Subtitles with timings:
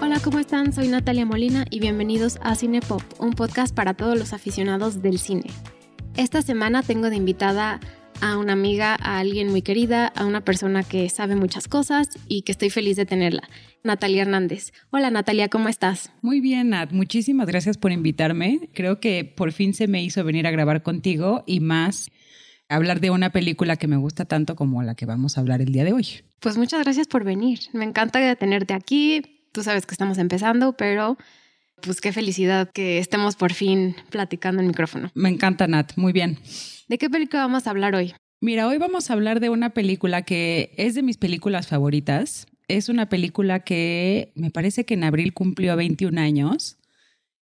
[0.00, 0.72] Hola, ¿cómo están?
[0.72, 5.18] Soy Natalia Molina y bienvenidos a Cine Pop, un podcast para todos los aficionados del
[5.18, 5.44] cine.
[6.16, 7.80] Esta semana tengo de invitada
[8.24, 12.40] a una amiga, a alguien muy querida, a una persona que sabe muchas cosas y
[12.40, 13.42] que estoy feliz de tenerla,
[13.82, 14.72] Natalia Hernández.
[14.88, 16.10] Hola Natalia, ¿cómo estás?
[16.22, 16.90] Muy bien, Nat.
[16.90, 18.70] Muchísimas gracias por invitarme.
[18.72, 22.10] Creo que por fin se me hizo venir a grabar contigo y más
[22.70, 25.70] hablar de una película que me gusta tanto como la que vamos a hablar el
[25.70, 26.06] día de hoy.
[26.40, 27.58] Pues muchas gracias por venir.
[27.74, 29.20] Me encanta tenerte aquí.
[29.52, 31.18] Tú sabes que estamos empezando, pero
[31.82, 35.10] pues qué felicidad que estemos por fin platicando en micrófono.
[35.14, 35.92] Me encanta, Nat.
[35.96, 36.38] Muy bien.
[36.88, 38.14] ¿De qué película vamos a hablar hoy?
[38.40, 42.46] Mira, hoy vamos a hablar de una película que es de mis películas favoritas.
[42.68, 46.78] Es una película que me parece que en abril cumplió 21 años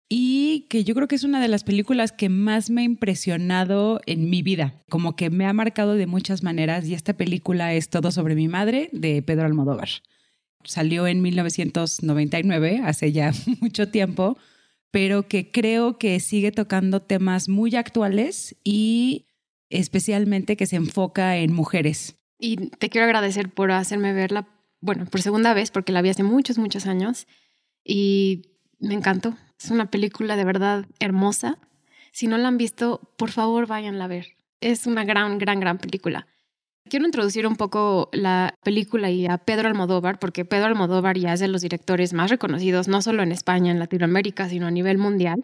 [0.08, 4.00] y que yo creo que es una de las películas que más me ha impresionado
[4.06, 7.88] en mi vida, como que me ha marcado de muchas maneras y esta película es
[7.88, 9.88] Todo sobre mi madre de Pedro Almodóvar.
[10.66, 14.36] Salió en 1999, hace ya mucho tiempo,
[14.90, 19.26] pero que creo que sigue tocando temas muy actuales y
[19.70, 22.16] especialmente que se enfoca en mujeres.
[22.38, 24.48] Y te quiero agradecer por hacerme verla,
[24.80, 27.26] bueno, por segunda vez, porque la vi hace muchos, muchos años
[27.84, 28.42] y
[28.78, 29.36] me encantó.
[29.58, 31.58] Es una película de verdad hermosa.
[32.12, 34.36] Si no la han visto, por favor váyanla a ver.
[34.60, 36.26] Es una gran, gran, gran película.
[36.88, 41.40] Quiero introducir un poco la película y a Pedro Almodóvar, porque Pedro Almodóvar ya es
[41.40, 45.42] de los directores más reconocidos, no solo en España, en Latinoamérica, sino a nivel mundial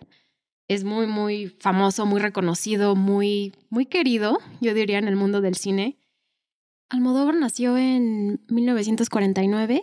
[0.68, 5.56] es muy, muy famoso, muy reconocido, muy, muy querido, yo diría, en el mundo del
[5.56, 5.98] cine.
[6.88, 9.82] Almodóvar nació en 1949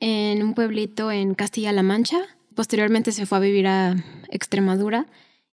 [0.00, 2.18] en un pueblito en Castilla-La Mancha.
[2.54, 3.96] Posteriormente se fue a vivir a
[4.30, 5.06] Extremadura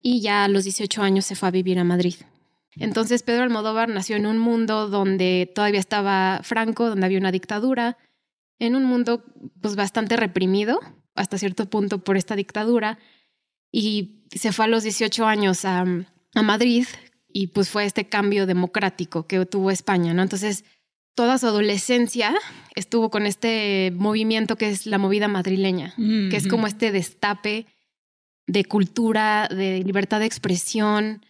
[0.00, 2.16] y ya a los 18 años se fue a vivir a Madrid.
[2.76, 7.98] Entonces Pedro Almodóvar nació en un mundo donde todavía estaba Franco, donde había una dictadura,
[8.58, 9.24] en un mundo
[9.60, 10.80] pues bastante reprimido
[11.14, 12.98] hasta cierto punto por esta dictadura
[13.70, 15.84] y se fue a los 18 años a,
[16.34, 16.86] Madrid
[17.28, 20.22] y pues fue este cambio democrático que tuvo España, ¿no?
[20.22, 20.64] Entonces,
[21.14, 22.34] toda su adolescencia
[22.74, 27.66] estuvo con este movimiento que es la movida madrileña, que es como este destape
[28.46, 31.22] de cultura, de libertad de expresión,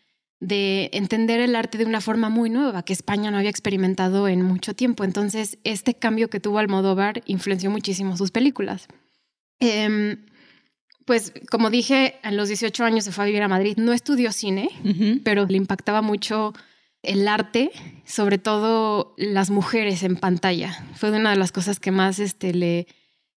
[0.42, 4.42] de entender el arte de una forma muy nueva que España no había experimentado en
[4.42, 5.04] mucho tiempo.
[5.04, 8.88] Entonces, este cambio que tuvo Almodóvar influenció muchísimo sus películas.
[9.60, 10.26] Em,
[11.04, 13.76] pues como dije, a los 18 años se fue a vivir a Madrid.
[13.76, 14.68] No estudió cine,
[15.22, 16.54] pero le impactaba mucho
[17.04, 17.70] el arte,
[18.04, 20.84] sobre todo las mujeres en pantalla.
[20.96, 22.88] Fue una de las cosas que más este, le,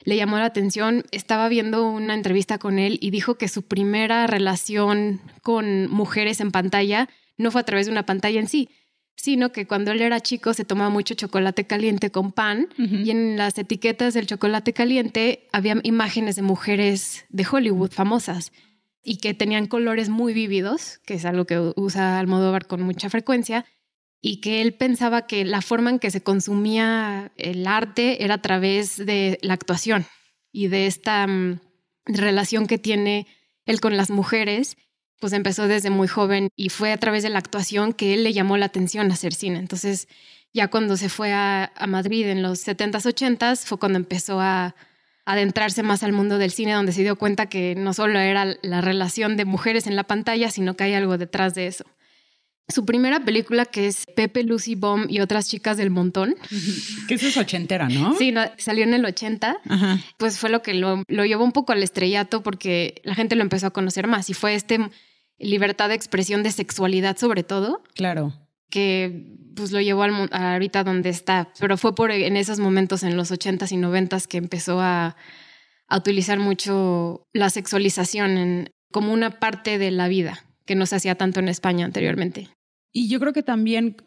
[0.05, 1.03] le llamó la atención.
[1.11, 6.51] Estaba viendo una entrevista con él y dijo que su primera relación con mujeres en
[6.51, 8.69] pantalla no fue a través de una pantalla en sí,
[9.15, 13.37] sino que cuando él era chico se tomaba mucho chocolate caliente con pan y en
[13.37, 18.51] las etiquetas del chocolate caliente había imágenes de mujeres de Hollywood famosas
[19.03, 23.65] y que tenían colores muy vívidos, que es algo que usa Almodóvar con mucha frecuencia,
[24.27, 28.41] y que él pensaba que la forma en que se consumía el arte era a
[28.41, 30.07] través de la actuación
[30.51, 31.59] y de esta mm,
[32.07, 33.27] relación que tiene
[33.67, 34.77] él con las mujeres
[35.19, 38.33] pues empezó desde muy joven y fue a través de la actuación que él le
[38.33, 39.59] llamó la atención a hacer cine.
[39.59, 40.07] Entonces,
[40.53, 44.75] ya cuando se fue a, Madrid en los 70s, 80s, fue cuando empezó a,
[45.27, 48.81] adentrarse más al mundo del cine, donde se dio cuenta que no solo era la
[48.81, 51.85] relación de mujeres en la pantalla, sino que hay algo detrás de eso.
[52.67, 56.35] Su primera película, que es Pepe, Lucy Bomb y otras chicas del montón.
[57.07, 58.15] Que eso es ochentera, ¿no?
[58.15, 59.57] Sí, salió en el 80.
[60.17, 63.43] Pues fue lo que lo, lo, llevó un poco al estrellato porque la gente lo
[63.43, 64.79] empezó a conocer más y fue este
[65.37, 67.83] libertad de expresión de sexualidad sobre todo.
[67.93, 68.33] Claro.
[68.71, 71.51] Que pues lo llevó al, ahorita donde está.
[71.59, 75.15] Pero fue por en esos momentos, en los 80s y 90s, que empezó a,
[75.87, 80.95] a utilizar mucho la sexualización en, como una parte de la vida que no se
[80.95, 82.49] hacía tanto en España anteriormente.
[82.95, 83.97] Y yo creo que también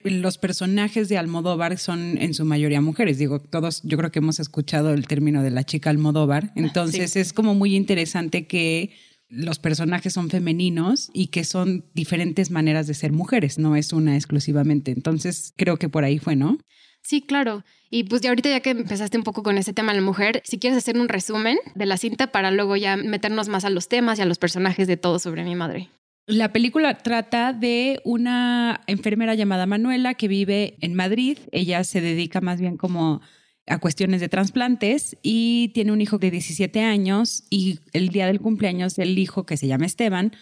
[0.00, 3.16] los personajes de Almodóvar son en su mayoría mujeres.
[3.16, 6.52] Digo, todos, yo creo que hemos escuchado el término de la chica Almodóvar.
[6.54, 8.92] Entonces es como muy interesante que
[9.30, 14.14] los personajes son femeninos y que son diferentes maneras de ser mujeres, no es una
[14.14, 14.90] exclusivamente.
[14.90, 16.58] Entonces, creo que por ahí fue, ¿no?
[17.00, 17.64] Sí, claro.
[17.88, 20.42] Y pues ya ahorita ya que empezaste un poco con ese tema de la mujer,
[20.44, 23.88] si quieres hacer un resumen de la cinta para luego ya meternos más a los
[23.88, 25.88] temas y a los personajes de todo sobre mi madre.
[26.26, 31.38] La película trata de una enfermera llamada Manuela que vive en Madrid.
[31.52, 33.20] Ella se dedica más bien como
[33.66, 38.40] a cuestiones de trasplantes y tiene un hijo de 17 años y el día del
[38.40, 40.32] cumpleaños del hijo que se llama Esteban,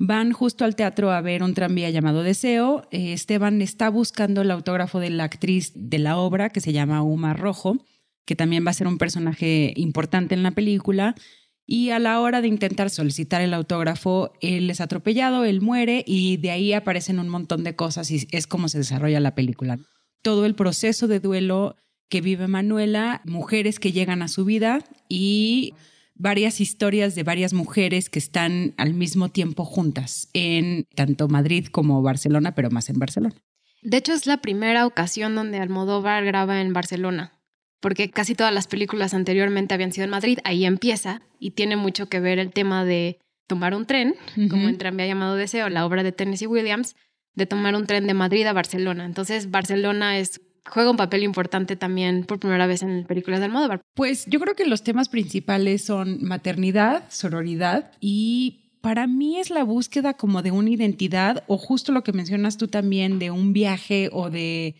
[0.00, 2.86] Van justo al teatro a ver un tranvía llamado Deseo.
[2.92, 7.02] Eh, Esteban está buscando el autógrafo de la actriz de la obra que se llama
[7.02, 7.84] Uma Rojo,
[8.24, 11.16] que también va a ser un personaje importante en la película.
[11.70, 16.38] Y a la hora de intentar solicitar el autógrafo, él es atropellado, él muere y
[16.38, 19.78] de ahí aparecen un montón de cosas y es como se desarrolla la película.
[20.22, 21.76] Todo el proceso de duelo
[22.08, 25.74] que vive Manuela, mujeres que llegan a su vida y
[26.14, 32.00] varias historias de varias mujeres que están al mismo tiempo juntas en tanto Madrid como
[32.00, 33.34] Barcelona, pero más en Barcelona.
[33.82, 37.37] De hecho, es la primera ocasión donde Almodóvar graba en Barcelona,
[37.80, 40.38] porque casi todas las películas anteriormente habían sido en Madrid.
[40.44, 44.14] Ahí empieza y tiene mucho que ver el tema de tomar un tren,
[44.50, 46.96] como en Tranvía llamado Deseo, la obra de Tennessee Williams,
[47.34, 49.06] de tomar un tren de Madrid a Barcelona.
[49.06, 53.80] Entonces, Barcelona es juega un papel importante también por primera vez en películas de Almodóvar.
[53.94, 59.64] Pues yo creo que los temas principales son maternidad, sororidad y para mí es la
[59.64, 64.08] búsqueda como de una identidad o justo lo que mencionas tú también de un viaje
[64.12, 64.76] o de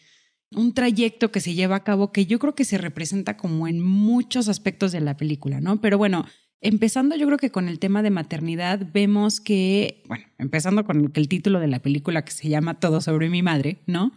[0.54, 3.80] un trayecto que se lleva a cabo que yo creo que se representa como en
[3.80, 5.80] muchos aspectos de la película, ¿no?
[5.80, 6.24] Pero bueno,
[6.60, 11.28] empezando yo creo que con el tema de maternidad vemos que, bueno, empezando con el
[11.28, 14.12] título de la película que se llama Todo sobre mi madre, ¿no?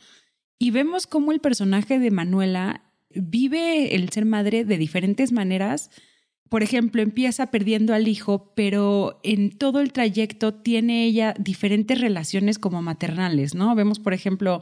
[0.58, 2.84] Y vemos cómo el personaje de Manuela
[3.14, 5.90] vive el ser madre de diferentes maneras.
[6.50, 12.60] Por ejemplo, empieza perdiendo al hijo, pero en todo el trayecto tiene ella diferentes relaciones
[12.60, 13.74] como maternales, ¿no?
[13.76, 14.62] Vemos, por ejemplo,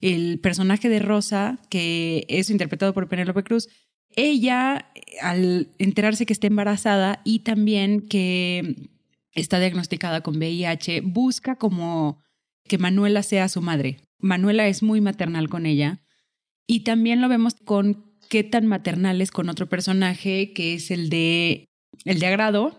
[0.00, 3.68] el personaje de Rosa, que es interpretado por Penélope Cruz,
[4.16, 4.90] ella,
[5.22, 8.90] al enterarse que está embarazada y también que
[9.32, 12.22] está diagnosticada con VIH, busca como
[12.64, 13.98] que Manuela sea su madre.
[14.18, 16.02] Manuela es muy maternal con ella
[16.66, 21.10] y también lo vemos con qué tan maternal es con otro personaje que es el
[21.10, 21.66] de
[22.04, 22.78] el de agrado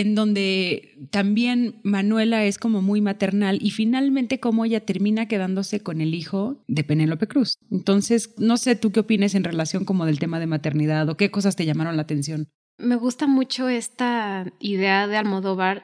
[0.00, 6.00] en donde también Manuela es como muy maternal y finalmente como ella termina quedándose con
[6.00, 7.58] el hijo de Penélope Cruz.
[7.70, 11.30] Entonces, no sé tú qué opinas en relación como del tema de maternidad o qué
[11.30, 12.48] cosas te llamaron la atención.
[12.78, 15.82] Me gusta mucho esta idea de Almodóvar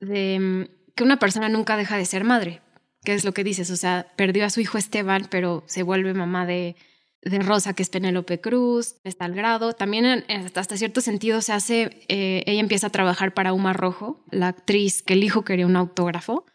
[0.00, 2.60] de mm, que una persona nunca deja de ser madre,
[3.02, 6.12] ¿Qué es lo que dices, o sea, perdió a su hijo Esteban, pero se vuelve
[6.12, 6.76] mamá de,
[7.22, 9.72] de Rosa, que es Penélope Cruz, está al grado.
[9.72, 10.24] También
[10.54, 15.02] hasta cierto sentido se hace, eh, ella empieza a trabajar para Uma Rojo, la actriz
[15.02, 16.46] que el hijo quería un autógrafo,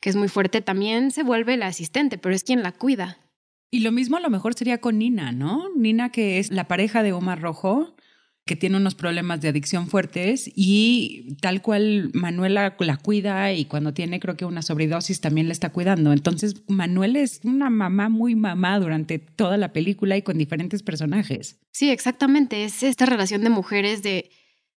[0.00, 3.18] que es muy fuerte, también se vuelve la asistente, pero es quien la cuida.
[3.70, 5.68] Y lo mismo a lo mejor sería con Nina, ¿no?
[5.76, 7.94] Nina, que es la pareja de Uma Rojo,
[8.46, 13.94] que tiene unos problemas de adicción fuertes y tal cual Manuela la cuida y cuando
[13.94, 16.12] tiene creo que una sobredosis también la está cuidando.
[16.12, 21.60] Entonces Manuel es una mamá muy mamá durante toda la película y con diferentes personajes.
[21.70, 22.64] Sí, exactamente.
[22.64, 24.30] Es esta relación de mujeres de,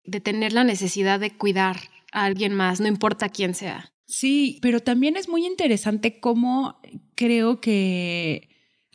[0.03, 1.77] de tener la necesidad de cuidar
[2.11, 3.93] a alguien más, no importa quién sea.
[4.05, 6.81] Sí, pero también es muy interesante cómo
[7.15, 8.50] creo que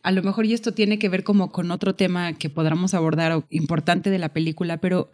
[0.07, 3.45] a lo mejor y esto tiene que ver como con otro tema que podamos abordar
[3.51, 5.11] importante de la película, pero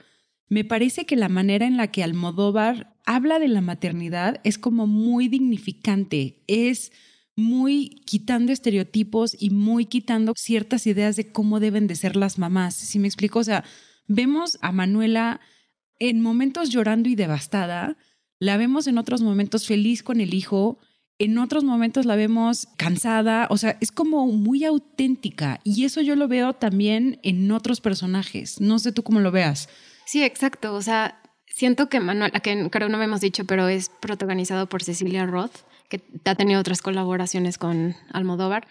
[0.51, 4.87] me parece que la manera en la que Almodóvar habla de la maternidad es como
[4.87, 6.93] muy dignificante, es
[7.37, 12.75] muy quitando estereotipos y muy quitando ciertas ideas de cómo deben de ser las mamás.
[12.75, 13.65] Si me explico, o sea,
[14.09, 15.41] vemos a Manuela
[16.01, 17.97] en momentos llorando y devastada,
[18.39, 20.81] la vemos en otros momentos feliz con el hijo,
[21.25, 26.17] en otros momentos la vemos cansada, o sea, es como muy auténtica y eso yo
[26.17, 28.61] lo veo también en otros personajes.
[28.61, 29.69] No sé tú cómo lo veas.
[30.07, 33.91] Sí, exacto, o sea, siento que Manuel, que creo no me hemos dicho, pero es
[34.01, 35.55] protagonizado por Cecilia Roth,
[35.89, 38.67] que ha tenido otras colaboraciones con Almodóvar,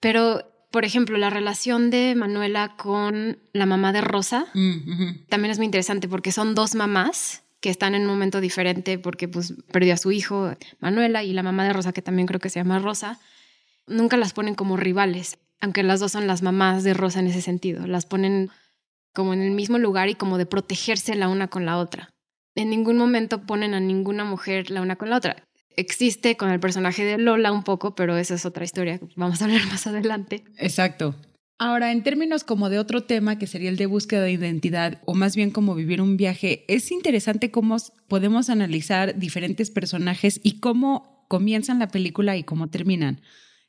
[0.00, 5.58] pero por ejemplo, la relación de Manuela con la mamá de Rosa mm, también es
[5.58, 9.94] muy interesante porque son dos mamás que están en un momento diferente porque pues perdió
[9.94, 12.80] a su hijo Manuela y la mamá de Rosa, que también creo que se llama
[12.80, 13.20] Rosa,
[13.86, 17.40] nunca las ponen como rivales, aunque las dos son las mamás de Rosa en ese
[17.40, 18.50] sentido, las ponen
[19.14, 22.12] como en el mismo lugar y como de protegerse la una con la otra.
[22.56, 25.36] En ningún momento ponen a ninguna mujer la una con la otra.
[25.76, 29.44] Existe con el personaje de Lola un poco, pero esa es otra historia vamos a
[29.44, 30.44] hablar más adelante.
[30.58, 31.14] Exacto.
[31.58, 35.14] Ahora, en términos como de otro tema que sería el de búsqueda de identidad o
[35.14, 37.76] más bien como vivir un viaje, es interesante cómo
[38.08, 43.20] podemos analizar diferentes personajes y cómo comienzan la película y cómo terminan.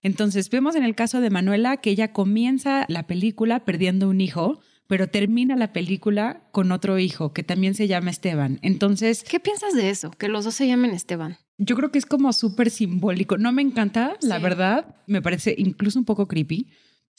[0.01, 4.59] Entonces, vemos en el caso de Manuela que ella comienza la película perdiendo un hijo,
[4.87, 8.59] pero termina la película con otro hijo que también se llama Esteban.
[8.63, 10.11] Entonces, ¿qué piensas de eso?
[10.11, 11.37] Que los dos se llamen Esteban.
[11.57, 13.37] Yo creo que es como súper simbólico.
[13.37, 14.95] No me encanta, la verdad.
[15.07, 16.67] Me parece incluso un poco creepy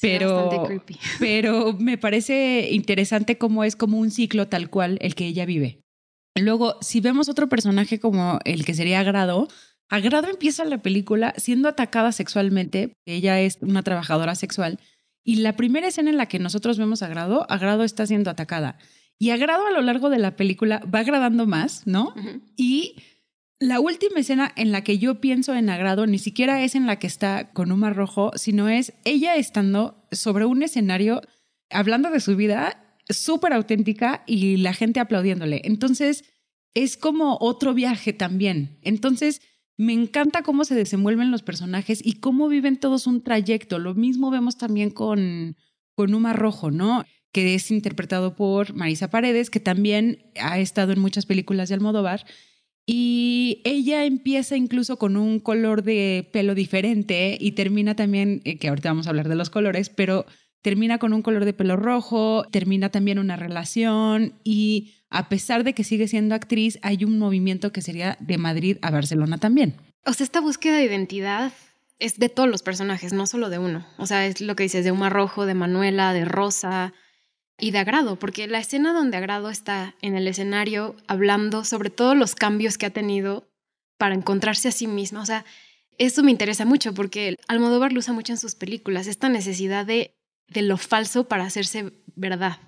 [0.01, 0.69] pero,
[1.21, 5.81] pero me parece interesante cómo es como un ciclo tal cual el que ella vive.
[6.37, 9.49] Luego, si vemos otro personaje como el que sería Agrado,
[9.89, 12.95] Agrado empieza la película siendo atacada sexualmente.
[13.07, 14.81] Ella es una trabajadora sexual.
[15.25, 18.79] Y la primera escena en la que nosotros vemos a Agrado, Agrado está siendo atacada.
[19.19, 22.15] Y Agrado a lo largo de la película va agradando más, ¿no?
[22.57, 22.97] Y
[23.61, 26.99] la última escena en la que yo pienso en Agrado ni siquiera es en la
[26.99, 31.21] que está con un mar rojo, sino es ella estando sobre un escenario
[31.71, 35.63] hablando de su vida súper auténtica y la gente aplaudiéndole.
[35.65, 36.25] Entonces,
[36.75, 38.79] es como otro viaje también.
[38.83, 39.41] Entonces,
[39.77, 43.79] me encanta cómo se desenvuelven los personajes y cómo viven todos un trayecto.
[43.79, 45.57] Lo mismo vemos también con,
[45.95, 47.05] con Uma Rojo, ¿no?
[47.33, 52.25] Que es interpretado por Marisa Paredes, que también ha estado en muchas películas de Almodóvar.
[52.87, 58.69] Y ella empieza incluso con un color de pelo diferente y termina también, eh, que
[58.69, 60.27] ahorita vamos a hablar de los colores, pero
[60.61, 65.75] termina con un color de pelo rojo, termina también una relación y a pesar de
[65.75, 69.77] que sigue siendo actriz, hay un movimiento que sería de Madrid a Barcelona también.
[70.05, 71.53] O sea, esta búsqueda de identidad
[71.99, 73.87] es de todos los personajes, no solo de uno.
[73.97, 76.93] O sea, es lo que dices de Uma Rojo, de Manuela, de Rosa
[77.59, 82.17] y de Agrado, porque la escena donde Agrado está en el escenario hablando sobre todos
[82.17, 83.49] los cambios que ha tenido
[83.99, 85.45] para encontrarse a sí misma, o sea,
[85.97, 90.15] eso me interesa mucho porque Almodóvar lo usa mucho en sus películas, esta necesidad de
[90.49, 92.59] de lo falso para hacerse verdad,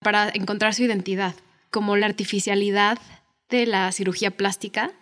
[0.00, 1.34] para encontrar su identidad,
[1.70, 2.98] como la artificialidad
[3.48, 4.92] de la cirugía plástica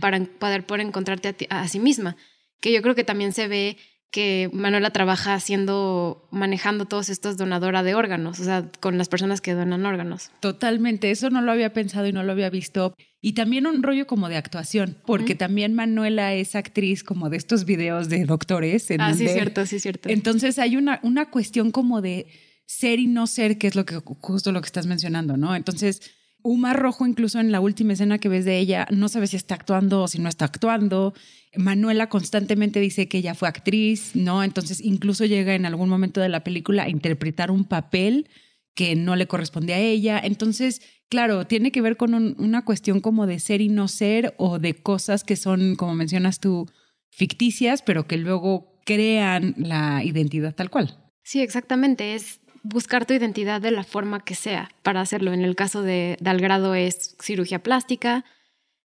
[0.00, 2.16] para poder, poder encontrarte a, sí misma,
[2.60, 3.76] que yo creo que también se ve
[4.10, 9.40] que Manuela trabaja haciendo, manejando todos estos donadora de órganos, o sea, con las personas
[9.40, 10.30] que donan órganos.
[10.40, 12.94] Totalmente, eso no lo había pensado y no lo había visto.
[13.20, 17.64] Y también un rollo como de actuación, porque también Manuela es actriz como de estos
[17.64, 18.90] videos de doctores.
[18.90, 20.08] En ah, sí, cierto, sí, cierto.
[20.08, 22.28] Entonces hay una, una cuestión como de
[22.64, 25.56] ser y no ser, que es lo que justo lo que estás mencionando, ¿no?
[25.56, 26.00] Entonces,
[26.42, 29.54] Uma Rojo, incluso en la última escena que ves de ella, no sabe si está
[29.56, 31.14] actuando o si no está actuando.
[31.56, 34.44] Manuela constantemente dice que ella fue actriz, ¿no?
[34.44, 38.28] Entonces, incluso llega en algún momento de la película a interpretar un papel
[38.74, 40.20] que no le corresponde a ella.
[40.22, 44.60] Entonces, claro, tiene que ver con una cuestión como de ser y no ser o
[44.60, 46.70] de cosas que son, como mencionas tú,
[47.10, 50.96] ficticias, pero que luego crean la identidad tal cual.
[51.24, 52.14] Sí, exactamente.
[52.14, 55.32] Es buscar tu identidad de la forma que sea para hacerlo.
[55.32, 58.24] En el caso de Dalgrado es cirugía plástica.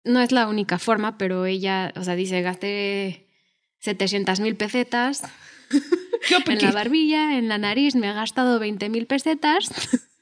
[0.04, 3.28] No es la única forma, pero ella, o sea, dice, gasté
[3.80, 5.24] 700 mil pesetas
[6.48, 9.70] en la barbilla, en la nariz me ha gastado 20 mil pesetas.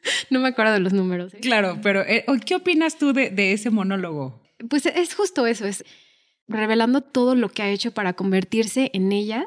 [0.29, 1.33] no me acuerdo de los números.
[1.33, 1.39] ¿eh?
[1.41, 4.41] Claro, pero eh, ¿qué opinas tú de, ese monólogo?
[4.69, 5.83] Pues es justo eso, es
[6.47, 9.45] revelando todo lo que ha hecho para convertirse en ella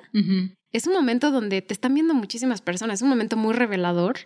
[0.74, 4.16] es un momento donde te están viendo muchísimas personas, es un momento muy revelador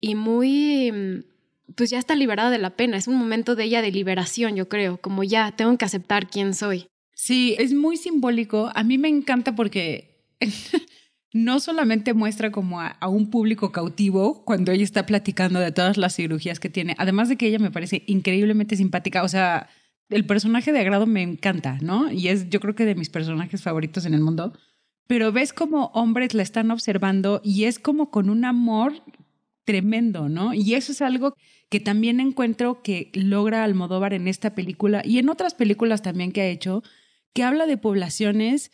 [0.00, 3.82] y muy, mm, pues ya está liberada de la pena, es un momento de ella
[3.82, 6.86] de liberación, yo creo, como ya tengo que aceptar quién soy.
[7.14, 10.24] Sí, es muy simbólico, a mí me encanta porque
[11.34, 16.16] no solamente muestra como a, un público cautivo cuando ella está platicando de todas las
[16.16, 19.68] cirugías que tiene, además de que ella me parece increíblemente simpática, o sea,
[20.08, 22.10] el personaje de agrado me encanta, ¿no?
[22.10, 24.54] Y es yo creo que de mis personajes favoritos en el mundo
[25.06, 29.02] pero ves como hombres la están observando y es como con un amor
[29.64, 30.54] tremendo, ¿no?
[30.54, 31.34] Y eso es algo
[31.68, 36.42] que también encuentro que logra Almodóvar en esta película y en otras películas también que
[36.42, 36.82] ha hecho,
[37.32, 38.70] que habla de poblaciones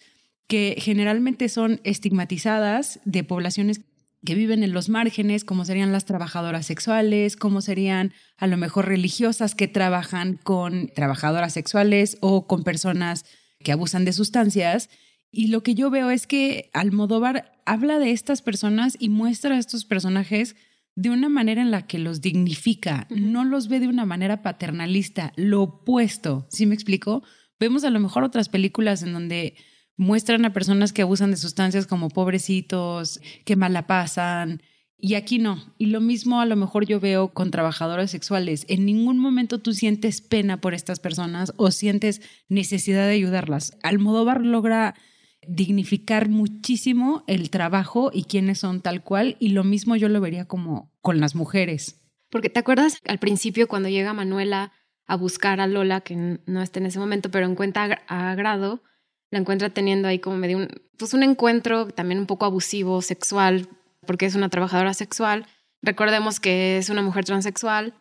[0.49, 3.83] que generalmente son estigmatizadas, de poblaciones
[4.25, 8.87] que viven en los márgenes, como serían las trabajadoras sexuales, como serían a lo mejor
[8.87, 13.25] religiosas que trabajan con trabajadoras sexuales o con personas
[13.61, 14.89] que abusan de sustancias
[15.31, 19.59] y lo que yo veo es que Almodóvar habla de estas personas y muestra a
[19.59, 20.57] estos personajes
[20.95, 25.33] de una manera en la que los dignifica, no los ve de una manera paternalista,
[25.37, 27.23] lo opuesto, ¿sí me explico?
[27.61, 29.55] Vemos a lo mejor otras películas en donde
[29.97, 34.63] muestran a personas que abusan de sustancias como pobrecitos, que mala pasan,
[35.01, 35.75] y aquí no.
[35.79, 38.65] Y lo mismo a lo mejor yo veo con trabajadoras sexuales.
[38.69, 43.79] En ningún momento tú sientes pena por estas personas o sientes necesidad de ayudarlas.
[43.85, 44.97] Almodóvar logra
[45.49, 50.45] dignificar muchísimo el trabajo y quiénes son tal cual, y lo mismo yo lo vería
[50.45, 51.97] como con las mujeres.
[52.31, 54.73] Porque te acuerdas al principio cuando llega Manuela
[55.07, 58.83] a buscar a Lola, que no está en ese momento, pero encuentra a Grado,
[59.31, 63.69] la encuentra teniendo ahí como medio un, pues un encuentro también un poco abusivo, sexual,
[64.07, 65.47] porque es una trabajadora sexual.
[65.81, 67.95] Recordemos que es una mujer transexual.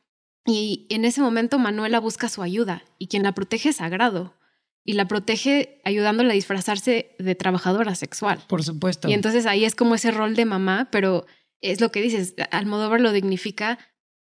[0.46, 4.34] Y en ese momento Manuela busca su ayuda y quien la protege es Agrado
[4.88, 8.39] y la protege ayudándola a disfrazarse de trabajadora sexual.
[8.48, 9.10] Por supuesto.
[9.10, 11.25] Y entonces ahí es como ese rol de mamá, pero
[11.60, 13.77] es lo que dices, Almodóvar lo dignifica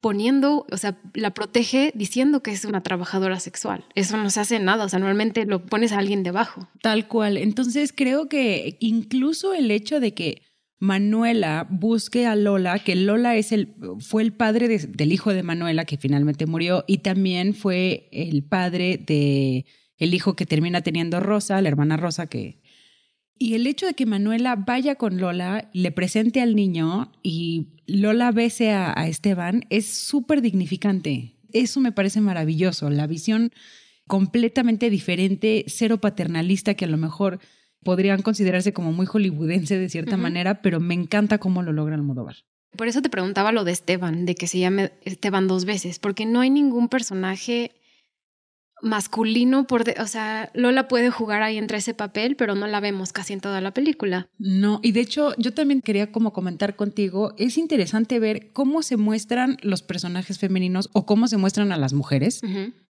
[0.00, 3.84] poniendo, o sea, la protege diciendo que es una trabajadora sexual.
[3.94, 6.66] Eso no se hace nada, o sea, normalmente lo pones a alguien debajo.
[6.80, 7.36] Tal cual.
[7.36, 10.40] Entonces creo que incluso el hecho de que
[10.78, 15.84] Manuela busque a Lola, que Lola es el, fue el padre del hijo de Manuela
[15.84, 19.66] que finalmente murió y también fue el padre de
[19.98, 22.60] el hijo que termina teniendo Rosa, la hermana Rosa que
[23.38, 28.32] y el hecho de que Manuela vaya con Lola, le presente al niño y Lola
[28.32, 31.34] bese a, Esteban es súper dignificante.
[31.52, 32.88] Eso me parece maravilloso.
[32.88, 33.52] La visión
[34.06, 37.38] completamente diferente, cero paternalista, que a lo mejor
[37.82, 42.36] podrían considerarse como muy hollywoodense de cierta manera, pero me encanta cómo lo logra Almodóvar.
[42.76, 46.24] Por eso te preguntaba lo de Esteban, de que se llame Esteban dos veces, porque
[46.24, 47.72] no hay ningún personaje
[48.86, 53.12] masculino, por o sea, Lola puede jugar ahí entre ese papel, pero no la vemos
[53.12, 54.28] casi en toda la película.
[54.38, 58.96] No, y de hecho yo también quería como comentar contigo, es interesante ver cómo se
[58.96, 62.40] muestran los personajes femeninos o cómo se muestran a las mujeres,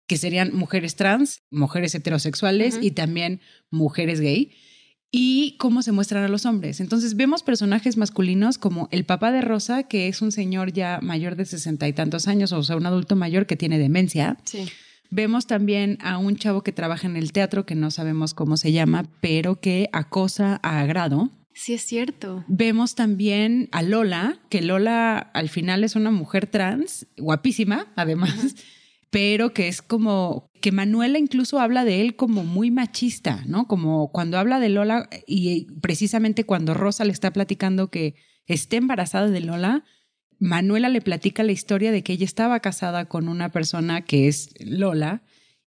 [0.06, 4.52] que serían mujeres trans, mujeres heterosexuales y también mujeres gay.
[5.12, 6.80] Y cómo se muestran a los hombres.
[6.80, 11.36] Entonces vemos personajes masculinos como el papá de Rosa, que es un señor ya mayor
[11.36, 14.36] de sesenta y tantos años, o sea, un adulto mayor que tiene demencia.
[14.44, 14.66] Sí
[15.10, 18.72] Vemos también a un chavo que trabaja en el teatro, que no sabemos cómo se
[18.72, 21.30] llama, pero que acosa a Agrado.
[21.54, 22.44] Sí, es cierto.
[22.48, 28.56] Vemos también a Lola, que Lola al final es una mujer trans, guapísima, además,
[29.10, 33.68] pero que es como que Manuela incluso habla de él como muy machista, ¿no?
[33.68, 39.28] Como cuando habla de Lola y precisamente cuando Rosa le está platicando que esté embarazada
[39.28, 39.84] de Lola,
[40.38, 44.50] Manuela le platica la historia de que ella estaba casada con una persona que es
[44.60, 45.22] Lola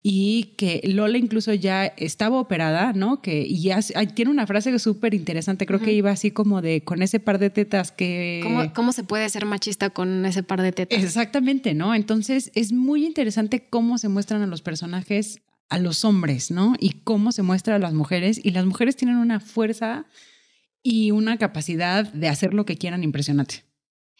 [0.03, 3.21] y que Lola incluso ya estaba operada, ¿no?
[3.21, 3.81] Que y ya
[4.13, 7.50] tiene una frase súper interesante, creo que iba así como de con ese par de
[7.50, 8.39] tetas que...
[8.43, 11.03] ¿Cómo, ¿Cómo se puede ser machista con ese par de tetas?
[11.03, 11.93] Exactamente, ¿no?
[11.93, 16.75] Entonces es muy interesante cómo se muestran a los personajes, a los hombres, ¿no?
[16.79, 20.05] Y cómo se muestra a las mujeres y las mujeres tienen una fuerza
[20.83, 23.66] y una capacidad de hacer lo que quieran impresionante.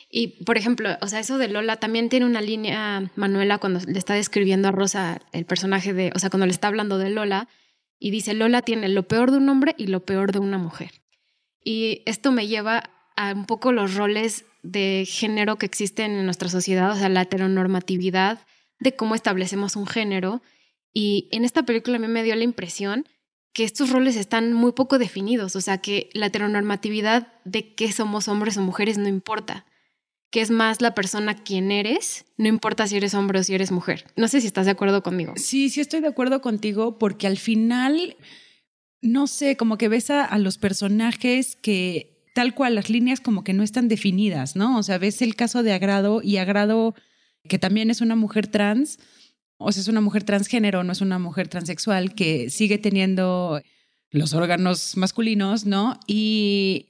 [0.10, 4.00] Y, por ejemplo, o sea, eso de Lola también tiene una línea, Manuela, cuando le
[4.00, 7.48] está describiendo a Rosa el personaje de, o sea, cuando le está hablando de Lola,
[8.00, 10.91] y dice, Lola tiene lo peor de un hombre y lo peor de una mujer.
[11.63, 16.48] Y esto me lleva a un poco los roles de género que existen en nuestra
[16.50, 18.39] sociedad, o sea, la heteronormatividad
[18.80, 20.41] de cómo establecemos un género.
[20.93, 23.08] Y en esta película a mí me dio la impresión
[23.52, 28.28] que estos roles están muy poco definidos, o sea, que la heteronormatividad de que somos
[28.28, 29.65] hombres o mujeres no importa
[30.38, 33.71] que es más la persona quien eres, no importa si eres hombre o si eres
[33.71, 34.06] mujer.
[34.15, 35.34] No sé si estás de acuerdo conmigo.
[35.36, 38.15] Sí, sí estoy de acuerdo contigo porque al final,
[39.02, 43.54] no sé, como que ves a, los personajes que tal cual las líneas como que
[43.54, 44.78] no están definidas, ¿no?
[44.78, 46.93] O sea, ves el caso de Agrado y Agrado,
[47.50, 49.00] que también es una mujer trans,
[49.58, 53.60] o sea, es una mujer transgénero, no es una mujer transexual, que sigue teniendo
[54.12, 56.00] los órganos masculinos, ¿no?
[56.06, 56.89] Y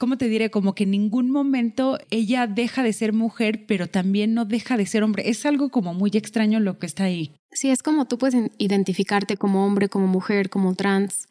[0.00, 0.50] ¿cómo te diré?
[0.50, 4.86] Como que en ningún momento ella deja de ser mujer, pero también no deja de
[4.86, 5.28] ser hombre.
[5.28, 7.34] Es algo como muy extraño lo que está ahí.
[7.52, 11.28] Sí, es como tú puedes identificarte como hombre, como mujer, como trans,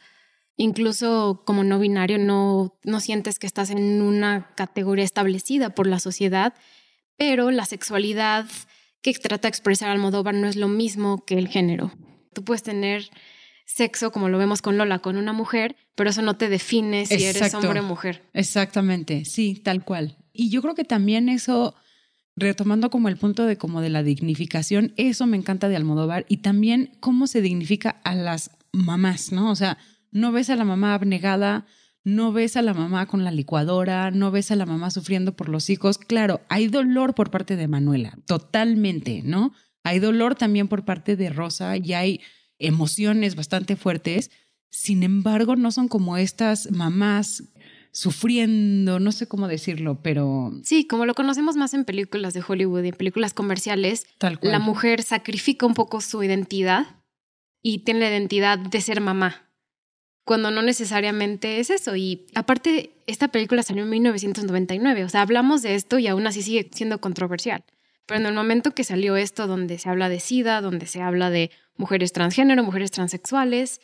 [0.55, 5.99] incluso como no binario, no, no sientes que estás en una categoría establecida por la
[5.99, 6.53] sociedad,
[7.17, 8.45] pero la sexualidad
[9.01, 11.91] que trata de expresar Almodóvar no es lo mismo que el género.
[12.34, 13.10] Tú puedes tener
[13.69, 17.23] sexo, como lo vemos con Lola, con una mujer, pero eso no te define si
[17.23, 18.23] eres hombre o mujer.
[18.34, 20.17] Exactamente, sí, tal cual.
[20.34, 21.75] Y yo creo que también eso,
[22.36, 26.38] retomando como el punto de como de la dignificación, eso me encanta de Almodóvar y
[26.38, 29.51] también cómo se dignifica a las mamás, ¿no?
[29.51, 29.77] O sea,
[30.12, 31.67] no ves a la mamá abnegada,
[32.03, 35.47] no ves a la mamá con la licuadora, no ves a la mamá sufriendo por
[35.47, 35.99] los hijos.
[35.99, 39.53] Claro, hay dolor por parte de Manuela, totalmente, ¿no?
[39.84, 42.21] Hay dolor también por parte de Rosa y hay
[42.60, 44.32] emociones bastante fuertes,
[44.69, 47.43] sin embargo no son como estas mamás
[47.91, 50.52] sufriendo, no sé cómo decirlo, pero...
[50.63, 54.06] Sí, como lo conocemos más en películas de Hollywood y en películas comerciales,
[54.41, 56.98] la mujer sacrifica un poco su identidad
[57.62, 59.50] y tiene la identidad de ser mamá,
[60.24, 61.95] cuando no necesariamente es eso.
[61.95, 66.43] Y aparte, esta película salió en 1999, o sea, hablamos de esto y aún así
[66.43, 67.63] sigue siendo controversial.
[68.10, 71.30] Pero en el momento que salió esto, donde se habla de SIDA, donde se habla
[71.30, 73.82] de mujeres transgénero, mujeres transexuales,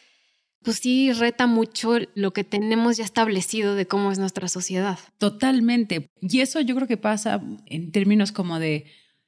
[0.63, 4.97] pues sí reta mucho lo que tenemos ya establecido de cómo es nuestra sociedad.
[5.19, 6.09] Totalmente.
[6.21, 8.85] Y eso yo creo que pasa en términos como de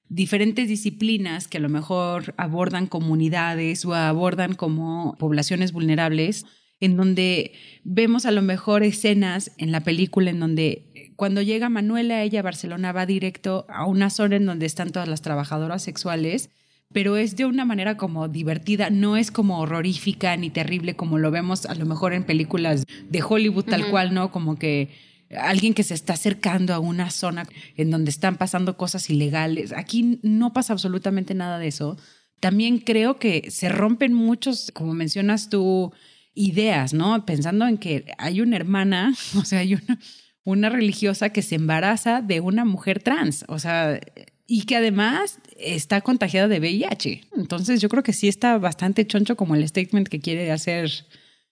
[0.10, 6.48] diferentes disciplinas que a lo mejor abordan comunidades o abordan como poblaciones vulnerables.
[6.80, 11.70] En donde vemos a lo mejor escenas en la película en donde eh, cuando llega
[11.70, 15.82] Manuela, ella a Barcelona va directo a una zona en donde están todas las trabajadoras
[15.82, 16.50] sexuales,
[16.94, 21.32] pero es de una manera como divertida, no es como horrorífica ni terrible como lo
[21.32, 24.32] vemos a lo mejor en películas de Hollywood tal cual, ¿no?
[24.32, 24.90] Como que
[25.36, 29.74] alguien que se está acercando a una zona en donde están pasando cosas ilegales.
[29.74, 31.98] Aquí no pasa absolutamente nada de eso.
[32.40, 35.92] También creo que se rompen muchos, como mencionas tú,
[36.38, 37.26] ideas, ¿no?
[37.26, 40.00] Pensando en que hay una hermana, o sea, hay una,
[40.44, 44.00] una religiosa que se embaraza de una mujer trans, o sea,
[44.46, 47.22] y que además está contagiada de VIH.
[47.36, 50.90] Entonces yo creo que sí está bastante choncho como el statement que quiere hacer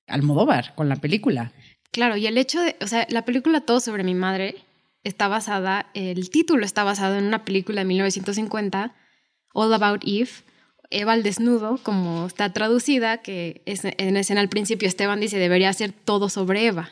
[0.07, 1.51] Almodóvar con la película.
[1.91, 4.55] Claro, y el hecho de, o sea, la película Todo sobre mi madre
[5.03, 8.95] está basada, el título está basado en una película de 1950,
[9.53, 10.29] All About Eve,
[10.89, 15.71] Eva al desnudo, como está traducida, que es, en escena al principio Esteban dice debería
[15.73, 16.89] ser todo sobre Eva.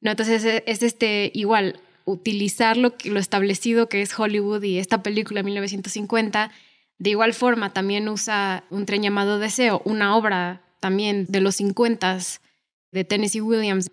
[0.00, 0.10] ¿No?
[0.10, 5.44] Entonces es, este igual utilizar lo, lo establecido que es Hollywood y esta película de
[5.44, 6.50] 1950.
[6.98, 12.18] De igual forma también usa un tren llamado Deseo, una obra también de los 50
[12.92, 13.90] de Tennessee Williams,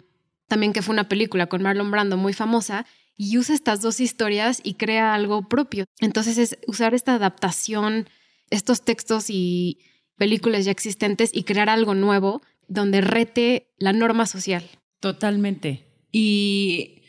[0.48, 2.86] también que fue una película con Marlon Brando muy famosa,
[3.18, 5.86] y usa estas dos historias y crea algo propio.
[6.00, 8.10] Entonces es usar esta adaptación
[8.50, 9.80] estos textos y
[10.18, 14.64] películas ya existentes y crear algo nuevo donde rete la norma social.
[15.00, 15.86] Totalmente.
[16.12, 17.04] Y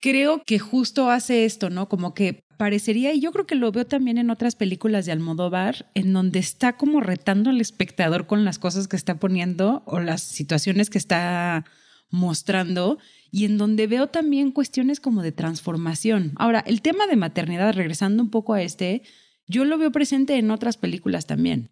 [0.00, 1.88] creo que justo hace esto, ¿no?
[1.88, 5.90] Como que parecería, y yo creo que lo veo también en otras películas de Almodóvar,
[5.94, 10.22] en donde está como retando al espectador con las cosas que está poniendo o las
[10.22, 11.64] situaciones que está
[12.10, 12.98] mostrando
[13.30, 16.32] y en donde veo también cuestiones como de transformación.
[16.36, 19.02] Ahora, el tema de maternidad, regresando un poco a este,
[19.46, 21.70] yo lo veo presente en otras películas también.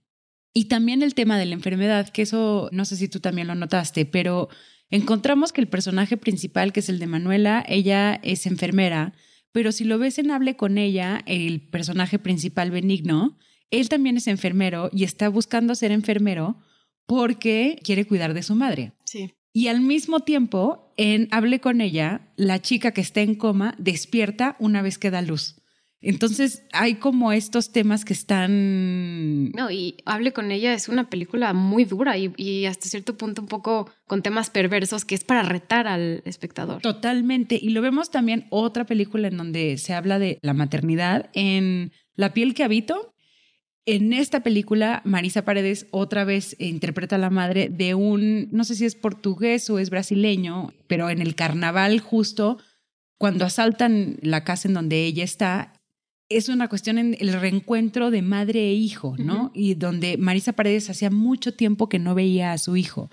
[0.55, 3.55] Y también el tema de la enfermedad, que eso no sé si tú también lo
[3.55, 4.49] notaste, pero
[4.91, 9.15] encontramos que el personaje principal, que es el de Manuela, ella es enfermera,
[9.53, 13.39] pero si lo ves en Hable con ella, el personaje principal benigno,
[13.71, 16.59] él también es enfermero y está buscando ser enfermero
[17.07, 18.93] porque quiere cuidar de su madre.
[19.05, 19.33] Sí.
[19.55, 24.57] Y al mismo tiempo, en Hable con ella, la chica que está en coma despierta
[24.59, 25.62] una vez que da luz.
[26.03, 29.51] Entonces hay como estos temas que están...
[29.53, 33.49] No, y Hable con ella es una película muy dura y, hasta cierto punto un
[33.49, 36.83] poco con temas perversos que es para retar al espectador.
[36.83, 37.57] Totalmente.
[37.61, 42.35] Y lo vemos también otra película en donde se habla de la maternidad en La
[42.35, 43.15] piel que habito.
[43.87, 48.75] En esta película, Marisa Paredes otra vez interpreta a la madre de un, no sé
[48.75, 52.59] si es portugués o es brasileño, pero en el carnaval justo
[53.19, 55.81] cuando asaltan la casa en donde ella está,
[56.37, 59.51] es una cuestión en el reencuentro de madre e hijo, ¿no?
[59.55, 63.11] Y donde Marisa Paredes hacía mucho tiempo que no veía a su hijo.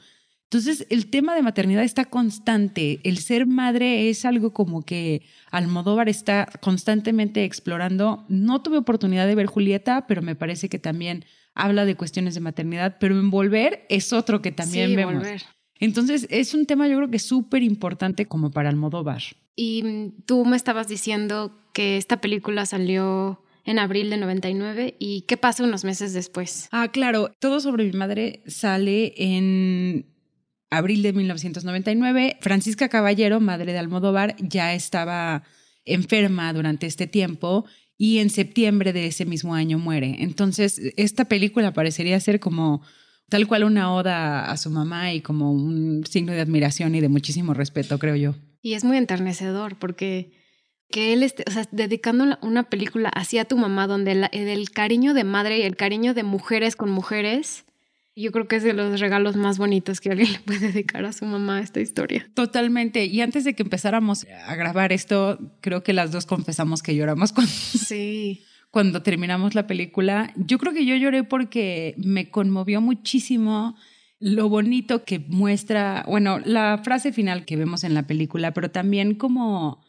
[0.52, 3.00] Entonces, el tema de maternidad está constante.
[3.04, 8.26] El ser madre es algo como que Almodóvar está constantemente explorando.
[8.30, 12.40] No tuve oportunidad de ver Julieta, pero me parece que también habla de cuestiones de
[12.40, 15.18] maternidad, pero envolver es otro que también vemos.
[15.18, 15.44] Volver.
[15.80, 19.22] Entonces, es un tema yo creo que súper importante como para Almodóvar.
[19.62, 25.24] Y mm, tú me estabas diciendo que esta película salió en abril de 99 y
[25.24, 26.70] qué pasa unos meses después.
[26.72, 30.06] Ah, claro, Todo sobre mi madre sale en
[30.70, 32.38] abril de 1999.
[32.40, 35.44] Francisca Caballero, madre de Almodóvar, ya estaba
[35.84, 37.66] enferma durante este tiempo
[37.98, 40.16] y en septiembre de ese mismo año muere.
[40.20, 42.82] Entonces, esta película parecería ser como
[43.28, 47.10] tal cual una oda a su mamá y como un signo de admiración y de
[47.10, 48.36] muchísimo respeto, creo yo.
[48.62, 50.32] Y es muy enternecedor porque
[50.90, 55.24] que él esté, o sea, dedicando una película hacia tu mamá, donde el cariño de
[55.24, 57.66] madre y el cariño de mujeres con mujeres,
[58.16, 61.14] yo creo que es de los regalos más bonitos que alguien le puede dedicar a
[61.14, 62.30] su mamá esta historia.
[62.34, 63.06] Totalmente.
[63.06, 67.32] Y antes de que empezáramos a grabar esto, creo que las dos confesamos que lloramos
[67.34, 68.42] cuando, sí.
[68.72, 70.34] cuando terminamos la película.
[70.36, 73.76] Yo creo que yo lloré porque me conmovió muchísimo
[74.20, 79.16] lo bonito que muestra, bueno, la frase final que vemos en la película, pero también
[79.16, 79.82] como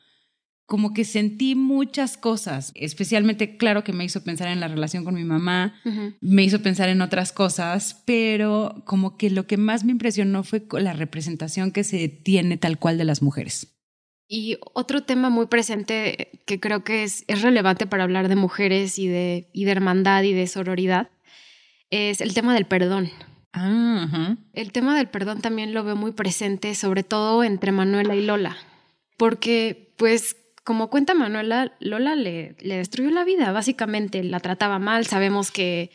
[0.71, 5.17] como que sentí muchas cosas, especialmente, claro que me hizo pensar en la relación con
[5.17, 5.75] mi mamá,
[6.21, 10.63] me hizo pensar en otras cosas, pero como que lo que más me impresionó fue
[10.79, 13.75] la representación que se tiene tal cual de las mujeres.
[14.29, 18.97] Y otro tema muy presente que creo que es, es relevante para hablar de mujeres
[18.97, 21.11] y de, y de hermandad y de sororidad
[21.91, 23.11] es el tema del perdón.
[23.53, 28.25] Ah, el tema del perdón también lo veo muy presente, sobre todo entre Manuela y
[28.25, 28.57] Lola,
[29.17, 35.07] porque pues como cuenta Manuela, Lola le, le destruyó la vida, básicamente la trataba mal,
[35.07, 35.91] sabemos que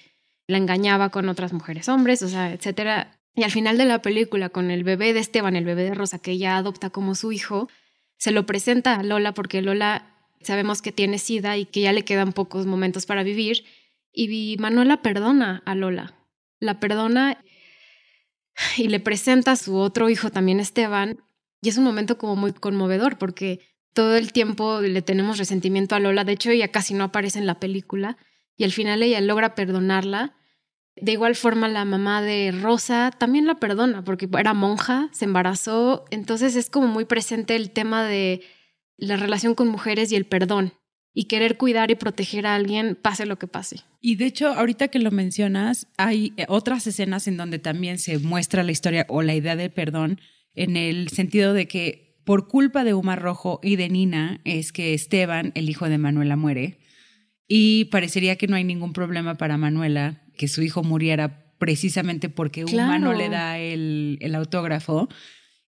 [0.48, 3.18] la engañaba con otras mujeres hombres, o sea, etcétera.
[3.36, 6.20] Y al final de la película, con el bebé de Esteban, el bebé de Rosa,
[6.20, 7.70] que ella adopta como su hijo,
[8.18, 12.06] se lo presenta a Lola porque Lola sabemos que tiene sida y que ya le
[12.06, 13.66] quedan pocos momentos para vivir.
[14.14, 16.15] Y Manuela perdona a Lola.
[16.60, 17.44] La perdona
[18.78, 21.18] y le presenta a su otro hijo también, Esteban.
[21.62, 23.60] Y es un momento como muy conmovedor porque
[23.94, 26.24] todo el tiempo le tenemos resentimiento a Lola.
[26.24, 28.18] De hecho, ella casi no aparece en la película.
[28.58, 30.36] Y al final ella logra perdonarla
[30.96, 36.06] de igual forma, la mamá de Rosa también la perdona porque era monja, se embarazó,
[36.10, 38.42] entonces es como muy presente el tema de
[38.98, 40.74] la relación con mujeres y el perdón
[41.18, 43.78] y querer cuidar y proteger a alguien pase lo que pase.
[44.02, 48.20] Y de hecho, ahorita que lo mencionas, hay eh, otras escenas en donde también se
[48.20, 50.20] muestra la historia o la idea del perdón
[50.54, 54.94] en el sentido de que por culpa de Uma Rojo y de Nina es que
[54.94, 56.80] Esteban, el hijo de Manuela, muere.
[57.48, 62.66] Y parecería que no hay ningún problema para Manuela que su hijo muriera precisamente porque
[62.66, 65.08] Uma no le da el, el autógrafo.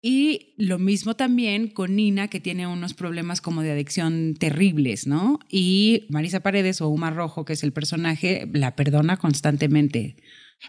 [0.01, 5.39] Y lo mismo también con Nina, que tiene unos problemas como de adicción terribles, ¿no?
[5.49, 10.15] Y Marisa Paredes o Uma Rojo, que es el personaje, la perdona constantemente.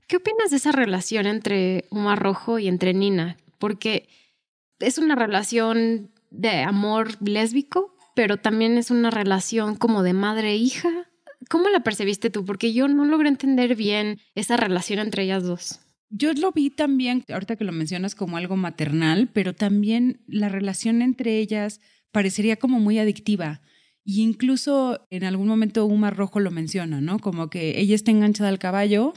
[0.07, 3.37] ¿Qué opinas de esa relación entre Uma Rojo y entre Nina?
[3.59, 4.09] Porque
[4.79, 10.91] es una relación de amor lésbico, pero también es una relación como de madre-hija.
[11.49, 12.45] ¿Cómo la percibiste tú?
[12.45, 15.81] Porque yo no logré entender bien esa relación entre ellas dos.
[16.11, 21.03] Yo lo vi también, ahorita que lo mencionas, como algo maternal, pero también la relación
[21.03, 21.81] entre ellas
[22.12, 23.61] parecería como muy adictiva.
[24.05, 27.18] Y incluso en algún momento Uma Rojo lo menciona, ¿no?
[27.18, 29.12] Como que ella está enganchada al caballo,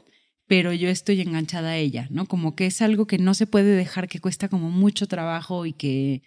[0.48, 2.26] pero yo estoy enganchada a ella, ¿no?
[2.26, 5.72] Como que es algo que no se puede dejar, que cuesta como mucho trabajo y
[5.72, 6.24] que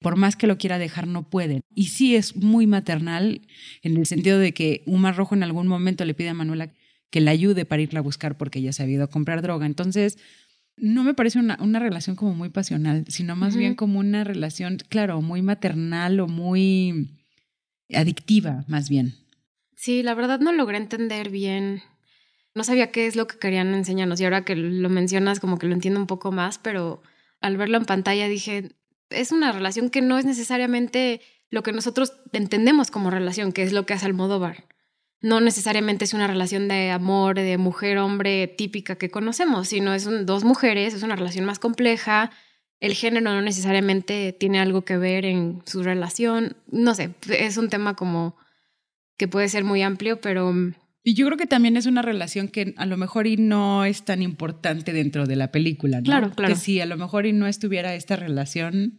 [0.00, 1.60] por más que lo quiera dejar, no puede.
[1.74, 3.42] Y sí es muy maternal
[3.82, 6.72] en el sentido de que Uma Rojo en algún momento le pide a Manuela
[7.10, 9.66] que la ayude para irla a buscar porque ella se ha ido a comprar droga.
[9.66, 10.18] Entonces,
[10.76, 14.78] no me parece una, una relación como muy pasional, sino más bien como una relación,
[14.88, 17.10] claro, muy maternal o muy
[17.92, 19.14] adictiva, más bien.
[19.74, 21.82] Sí, la verdad no logré entender bien.
[22.54, 25.66] No sabía qué es lo que querían enseñarnos y ahora que lo mencionas como que
[25.66, 27.02] lo entiendo un poco más, pero
[27.40, 28.72] al verlo en pantalla dije,
[29.10, 33.72] es una relación que no es necesariamente lo que nosotros entendemos como relación, que es
[33.72, 34.64] lo que hace Almodóvar.
[35.20, 40.44] No necesariamente es una relación de amor, de mujer-hombre típica que conocemos, sino es dos
[40.44, 42.30] mujeres, es una relación más compleja.
[42.80, 46.56] El género no necesariamente tiene algo que ver en su relación.
[46.70, 48.36] No sé, es un tema como
[49.16, 50.52] que puede ser muy amplio, pero
[51.08, 54.04] y yo creo que también es una relación que a lo mejor y no es
[54.04, 56.02] tan importante dentro de la película, ¿no?
[56.02, 56.52] Claro, claro.
[56.52, 58.98] Que si a lo mejor y no estuviera esta relación,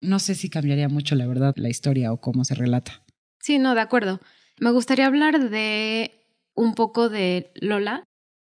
[0.00, 3.02] no sé si cambiaría mucho, la verdad, la historia o cómo se relata.
[3.40, 4.20] Sí, no, de acuerdo.
[4.60, 6.12] Me gustaría hablar de
[6.54, 8.04] un poco de Lola.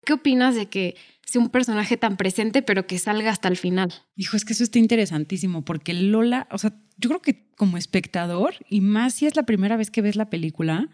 [0.06, 3.94] ¿Qué opinas de que sea un personaje tan presente, pero que salga hasta el final?
[4.18, 8.56] Hijo, es que eso está interesantísimo, porque Lola, o sea, yo creo que como espectador,
[8.70, 10.90] y más si es la primera vez que ves la película,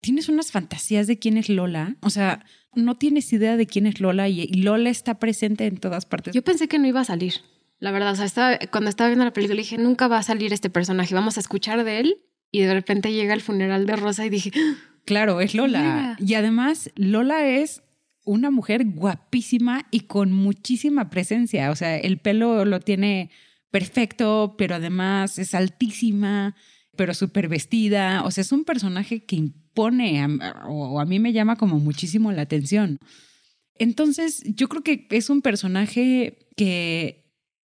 [0.00, 1.96] tienes unas fantasías de quién es Lola.
[2.00, 2.44] O sea,
[2.74, 6.34] no tienes idea de quién es Lola y, Lola está presente en todas partes.
[6.34, 7.34] Yo pensé que no iba a salir.
[7.78, 10.52] La verdad, o sea, estaba, cuando estaba viendo la película dije, nunca va a salir
[10.52, 12.16] este personaje, vamos a escuchar de él.
[12.50, 14.76] Y de repente llega el funeral de Rosa y dije, ¡Ah!
[15.04, 16.16] claro, es Lola.
[16.18, 17.82] Y además, Lola es
[18.24, 21.70] una mujer guapísima y con muchísima presencia.
[21.70, 23.30] O sea, el pelo lo tiene
[23.70, 26.54] perfecto, pero además es altísima,
[26.96, 28.22] pero súper vestida.
[28.24, 30.26] O sea, es un personaje que pone
[30.66, 32.98] o a mí me llama como muchísimo la atención.
[33.76, 37.27] Entonces, yo creo que es un personaje que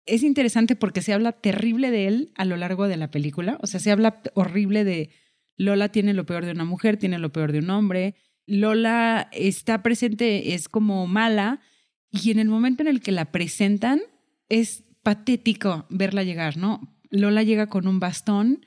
[0.05, 3.57] es interesante porque se habla terrible de él a lo largo de la película.
[3.61, 5.09] O sea, se habla horrible de
[5.57, 8.15] Lola tiene lo peor de una mujer, tiene lo peor de un hombre.
[8.47, 11.61] Lola está presente, es como mala.
[12.09, 14.01] Y en el momento en el que la presentan,
[14.49, 16.97] es patético verla llegar, ¿no?
[17.09, 18.65] Lola llega con un bastón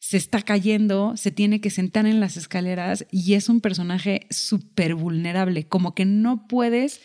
[0.00, 4.94] se está cayendo, se tiene que sentar en las escaleras y es un personaje súper
[4.94, 7.02] vulnerable, como que no puedes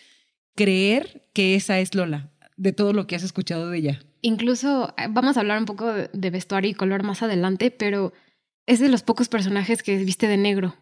[0.56, 4.00] creer que esa es Lola, de todo lo que has escuchado de ella.
[4.22, 8.12] Incluso eh, vamos a hablar un poco de vestuario y color más adelante, pero
[8.66, 10.74] es de los pocos personajes que viste de negro.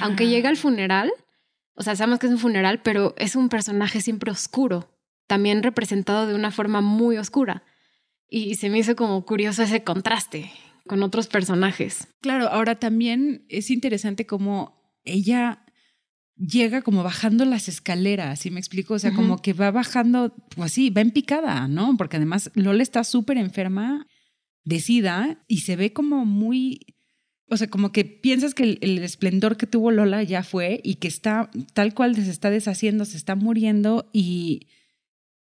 [0.00, 1.10] Aunque llega al funeral,
[1.74, 4.94] o sea, sabemos que es un funeral, pero es un personaje siempre oscuro,
[5.26, 7.64] también representado de una forma muy oscura.
[8.28, 10.50] Y se me hizo como curioso ese contraste
[10.86, 12.08] con otros personajes.
[12.20, 15.61] Claro, ahora también es interesante cómo ella
[16.46, 18.94] llega como bajando las escaleras, ¿sí me explico?
[18.94, 21.96] O sea, como que va bajando, pues sí, va en picada, ¿no?
[21.96, 24.06] Porque además Lola está súper enferma
[24.64, 26.80] de sida y se ve como muy,
[27.48, 30.96] o sea, como que piensas que el, el, esplendor que tuvo Lola ya fue y
[30.96, 34.66] que está tal cual se está deshaciendo, se está muriendo y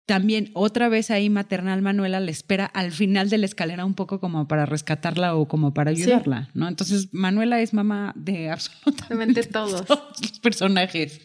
[0.08, 4.20] también otra vez ahí maternal Manuela le espera al final de la escalera un poco
[4.20, 6.66] como para rescatarla o como para ayudarla, ¿no?
[6.66, 9.84] Entonces Manuela es mamá de absolutamente todos.
[9.84, 11.20] todos los personajes.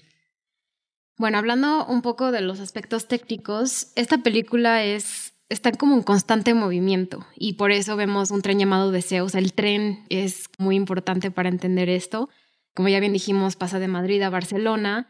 [1.18, 6.54] Bueno, hablando un poco de los aspectos técnicos, esta película es está como en constante
[6.54, 9.34] movimiento y por eso vemos un tren llamado Deseos.
[9.34, 12.28] El tren es muy importante para entender esto.
[12.76, 15.08] Como ya bien dijimos, pasa de Madrid a Barcelona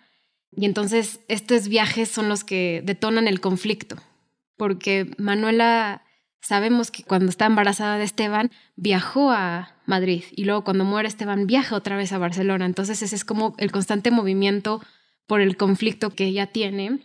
[0.56, 3.98] y entonces estos viajes son los que detonan el conflicto,
[4.58, 6.04] porque Manuela
[6.42, 11.48] sabemos que cuando está embarazada de Esteban viajó a Madrid y luego cuando muere Esteban
[11.48, 12.66] viaja otra vez a Barcelona.
[12.66, 14.82] Entonces ese es como el constante movimiento
[15.26, 17.00] por el conflicto que ella tiene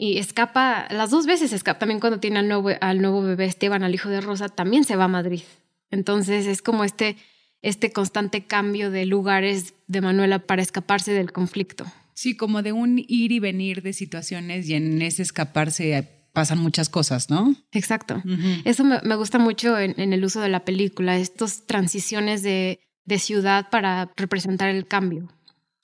[0.00, 4.08] y escapa, las dos veces escapa, también cuando tiene al nuevo, bebé Esteban, al hijo
[4.08, 5.42] de Rosa, también se va a Madrid.
[5.90, 7.16] Entonces es como este,
[7.62, 11.84] este constante cambio de lugares de Manuela para escaparse del conflicto.
[12.18, 16.88] Sí, como de un ir y venir de situaciones y en ese escaparse pasan muchas
[16.88, 17.54] cosas, ¿no?
[17.70, 18.20] Exacto.
[18.64, 23.70] Eso me, gusta mucho en, el uso de la película, estas transiciones de, de ciudad
[23.70, 25.32] para representar el cambio.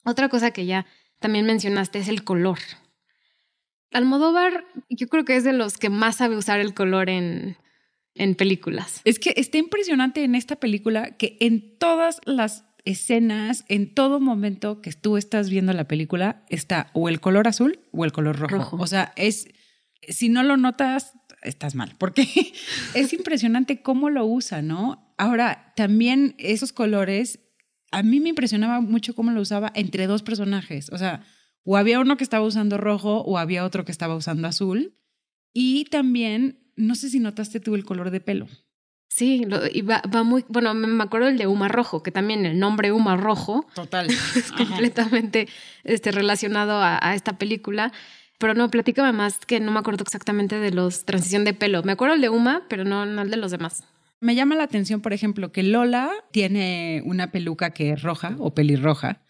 [0.04, 0.86] Otra cosa que ya
[1.20, 2.58] también mencionaste es el color.
[3.92, 7.58] Almodóvar, yo creo que es de los que más sabe usar el color en,
[8.16, 9.02] en películas.
[9.04, 14.80] Es que está impresionante en esta película que en todas las escenas, en todo momento
[14.82, 18.76] que tú estás viendo la película, está o el color azul o el color rojo.
[18.78, 19.48] O sea, es,
[20.08, 22.26] si no lo notas, estás mal, porque
[22.94, 25.14] es impresionante cómo lo usa, ¿no?
[25.16, 27.40] Ahora, también esos colores,
[27.90, 30.90] a mí me impresionaba mucho cómo lo usaba entre dos personajes.
[30.90, 31.24] O sea,
[31.62, 34.98] o había uno que estaba usando rojo o había otro que estaba usando azul.
[35.52, 38.48] Y también, no sé si notaste tú el color de pelo.
[39.14, 42.90] Sí, y va, muy, bueno, me acuerdo el de Uma Rojo, que también el nombre
[42.90, 44.08] Uma Rojo Total.
[44.34, 45.46] es completamente
[45.84, 47.92] este, relacionado a, esta película.
[48.38, 51.84] Pero no, platícame más que no me acuerdo exactamente de los transición de pelo.
[51.84, 53.84] Me acuerdo el de Uma, pero no, no el de los demás.
[54.18, 58.52] Me llama la atención, por ejemplo, que Lola tiene una peluca que es roja o
[58.52, 59.20] pelirroja,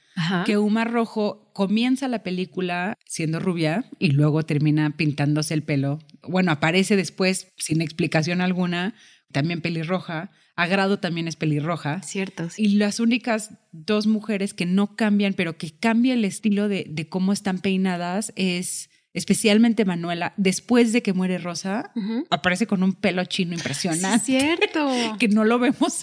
[0.47, 5.99] que Uma Rojo comienza la película siendo rubia y luego termina pintándose el pelo.
[6.23, 8.95] Bueno, aparece después sin explicación alguna
[9.35, 10.31] también pelirroja.
[10.55, 12.01] Agrado también es pelirroja.
[12.03, 12.49] Cierto.
[12.57, 17.33] Y las únicas dos mujeres que no cambian, pero que cambia el estilo de, cómo
[17.33, 21.93] están peinadas es especialmente Manuela, después de que muere Rosa,
[22.31, 24.25] aparece con un pelo chino impresionante.
[24.25, 24.89] cierto.
[25.19, 26.01] que no lo vemos.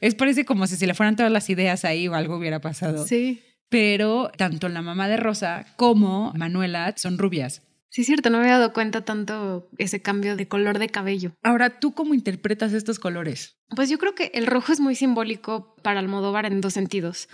[0.00, 3.06] Es parece como si se le fueran todas las ideas ahí o algo hubiera pasado.
[3.06, 3.42] Sí.
[3.68, 7.62] Pero tanto la mamá de Rosa como Manuela son rubias.
[7.90, 11.32] Sí, es cierto, no me había dado cuenta tanto ese cambio de color de cabello.
[11.42, 13.56] Ahora, ¿tú cómo interpretas estos colores?
[13.74, 17.28] Pues yo creo que el rojo es muy simbólico para Almodóvar en dos sentidos.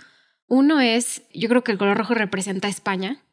[0.47, 3.23] Uno es, yo creo que el color rojo representa a España,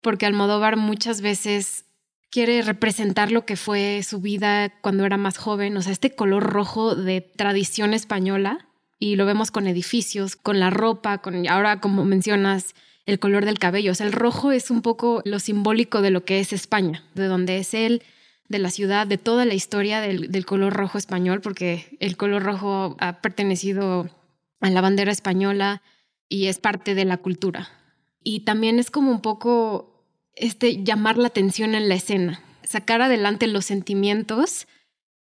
[0.00, 1.84] porque Almodóvar muchas veces
[2.30, 6.42] quiere representar lo que fue su vida cuando era más joven, o sea, este color
[6.42, 8.66] rojo de tradición española,
[8.98, 12.74] y lo vemos con edificios, con la ropa, con ahora como mencionas,
[13.06, 13.92] el color del cabello.
[13.92, 17.26] O sea, el rojo es un poco lo simbólico de lo que es España, de
[17.26, 18.02] donde es él,
[18.48, 22.96] de la ciudad, de toda la historia del, color rojo español, porque el color rojo
[23.00, 24.08] ha pertenecido
[24.60, 25.82] a la bandera española
[26.28, 27.68] y es parte de la cultura.
[28.22, 33.46] Y también es como un poco este llamar la atención en la escena, sacar adelante
[33.46, 34.66] los sentimientos.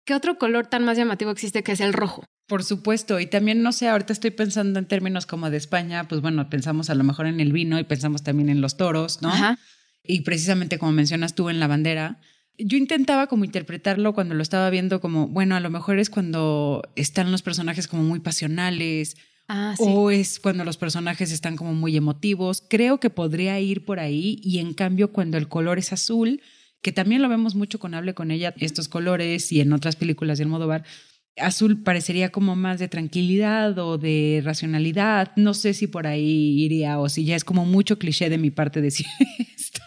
[0.05, 2.23] ¿Qué otro color tan más llamativo existe que es el rojo?
[2.49, 6.19] Por supuesto, y también no sé, ahorita estoy pensando en términos como de España, pues
[6.19, 9.29] bueno, pensamos a lo mejor en el vino y pensamos también en los toros, ¿no?
[9.29, 9.59] Ajá.
[10.03, 12.19] Y precisamente como mencionas tú en la bandera,
[12.57, 16.81] yo intentaba como interpretarlo cuando lo estaba viendo como, bueno, a lo mejor es cuando
[16.95, 19.15] están los personajes como muy pasionales,
[19.47, 19.83] ah, sí.
[19.85, 22.63] o es cuando los personajes están como muy emotivos.
[22.67, 26.41] Creo que podría ir por ahí y en cambio cuando el color es azul,
[26.81, 30.39] que también lo vemos mucho con Hable con ella, estos colores y en otras películas
[30.39, 30.83] de Almodóvar,
[31.41, 35.31] azul parecería como más de tranquilidad o de racionalidad.
[35.35, 38.51] No sé si por ahí iría o si ya es como mucho cliché de mi
[38.51, 39.05] parte decir
[39.55, 39.81] esto.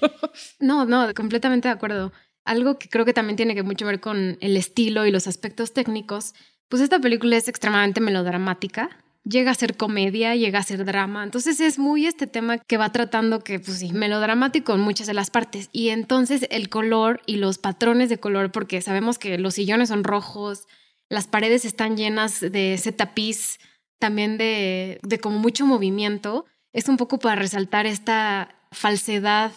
[0.60, 2.12] No, no, completamente de acuerdo.
[2.44, 5.72] Algo que creo que también tiene que mucho ver con el estilo y los aspectos
[5.72, 6.34] técnicos,
[6.68, 8.90] pues esta película es extremadamente melodramática.
[9.24, 11.22] Llega a ser comedia, llega a ser drama.
[11.22, 15.14] Entonces es muy este tema que va tratando que, pues sí, melodramático en muchas de
[15.14, 15.68] las partes.
[15.70, 20.02] Y entonces el color y los patrones de color, porque sabemos que los sillones son
[20.02, 20.66] rojos,
[21.12, 23.58] las paredes están llenas de ese tapiz
[23.98, 26.46] también de, de como mucho movimiento.
[26.72, 29.52] Es un poco para resaltar esta falsedad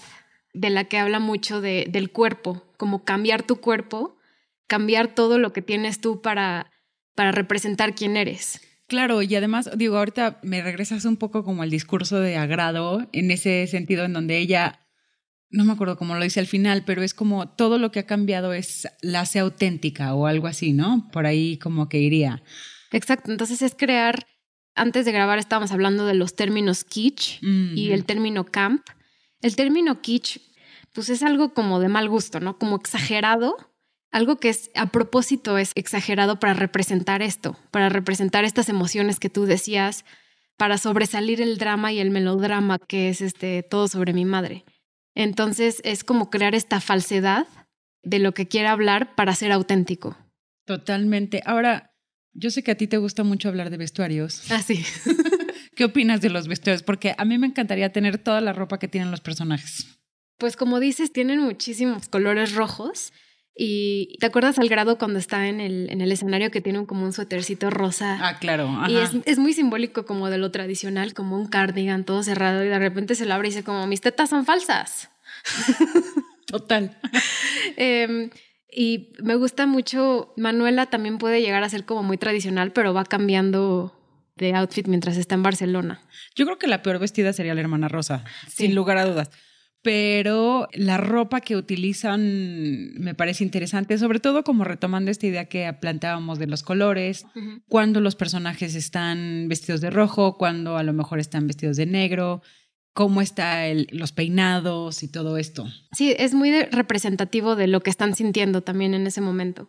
[0.53, 4.18] de la que habla mucho de, del cuerpo, como cambiar tu cuerpo,
[4.68, 6.72] cambiar todo lo que tienes tú para,
[7.16, 8.60] para representar quién eres.
[8.88, 13.32] Claro, y además, digo, ahorita me regresas un poco como al discurso de agrado, en
[13.32, 14.84] ese sentido en donde ella
[15.56, 18.06] no me acuerdo cómo lo dice al final, pero es como todo lo que ha
[18.06, 21.10] cambiado es la hace auténtica o algo así, ¿no?
[21.14, 22.43] Por ahí como que iría.
[22.91, 24.28] Exacto, entonces es crear,
[24.76, 28.86] antes de grabar estábamos hablando de los términos kitsch y el término camp.
[29.41, 30.39] El término kitsch,
[30.93, 32.58] pues es algo como de mal gusto, ¿no?
[32.58, 33.56] Como exagerado,
[34.12, 39.30] algo que es a propósito es exagerado para representar esto, para representar estas emociones que
[39.30, 40.03] tú decías,
[40.58, 44.66] para sobresalir el drama y el melodrama que es este todo sobre mi madre.
[45.16, 47.47] Entonces es como crear esta falsedad
[48.03, 50.18] de lo que quiere hablar para ser auténtico.
[50.66, 51.41] Totalmente.
[51.45, 51.93] Ahora,
[52.34, 54.51] yo sé que a ti te gusta mucho hablar de vestuarios.
[54.51, 54.86] Ah, sí.
[55.76, 56.84] ¿Qué opinas de los vestuarios?
[56.84, 59.97] Porque a mí me encantaría tener toda la ropa que tienen los personajes.
[60.38, 63.13] Pues como dices, tienen muchísimos colores rojos.
[63.58, 67.06] ¿Y te acuerdas al grado cuando está en el, en el escenario que tiene como
[67.06, 68.18] un suétercito rosa?
[68.22, 68.70] Ah, claro.
[68.89, 72.68] Y es, es, muy simbólico como de lo tradicional, como un cardigan todo cerrado y
[72.68, 75.10] de repente se lo abre y dice como mis tetas son falsas.
[76.47, 76.97] Total.
[77.78, 78.30] eh,
[78.70, 83.06] y me gusta mucho, Manuela también puede llegar a ser como muy tradicional, pero va
[83.06, 83.97] cambiando
[84.36, 86.01] de outfit mientras está en Barcelona.
[86.36, 89.32] Yo creo que la peor vestida sería la hermana Rosa, sin lugar a dudas
[89.86, 95.71] pero la ropa que utilizan me parece interesante, sobre todo como retomando esta idea que
[95.73, 97.27] planteábamos de los colores,
[97.67, 102.41] cuando los personajes están vestidos de rojo, cuando a lo mejor están vestidos de negro,
[102.93, 105.67] cómo están los peinados y todo esto.
[105.91, 109.67] Sí, es muy representativo de lo que están sintiendo también en ese momento,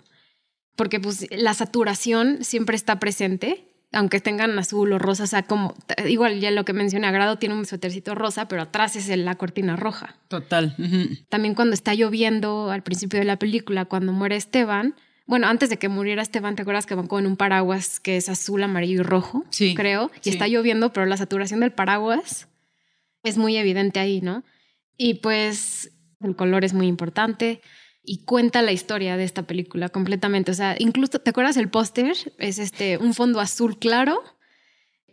[0.76, 5.74] porque pues la saturación siempre está presente aunque tengan azul o rosa, o sea, como
[6.06, 9.76] igual ya lo que mencioné, Agrado tiene un suétercito rosa, pero atrás es la cortina
[9.76, 10.16] roja.
[10.28, 10.74] Total.
[11.28, 14.94] También cuando está lloviendo al principio de la película, cuando muere Esteban,
[15.26, 18.28] bueno, antes de que muriera Esteban, ¿te acuerdas que van con un paraguas que es
[18.28, 19.44] azul, amarillo y rojo?
[19.50, 19.74] Sí.
[19.74, 20.10] Creo.
[20.22, 22.48] Y está lloviendo, pero la saturación del paraguas
[23.24, 24.44] es muy evidente ahí, ¿no?
[24.96, 27.60] Y pues el color es muy importante
[28.06, 30.52] y cuenta la historia de esta película completamente.
[30.52, 32.16] O sea, incluso, ¿te acuerdas el póster?
[32.38, 34.22] Es este, un fondo azul claro.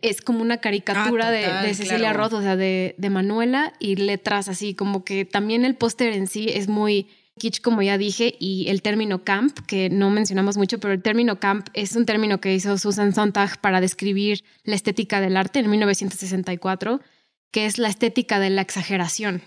[0.00, 4.48] Es como una caricatura ah, de, Cecilia Roth, o sea, de, de Manuela y letras
[4.48, 8.68] así, como que también el póster en sí es muy kitsch, como ya dije, y
[8.68, 12.54] el término camp, que no mencionamos mucho, pero el término camp es un término que
[12.54, 17.00] hizo Susan Sontag para describir la estética del arte en 1964,
[17.50, 19.42] que es la estética de la exageración.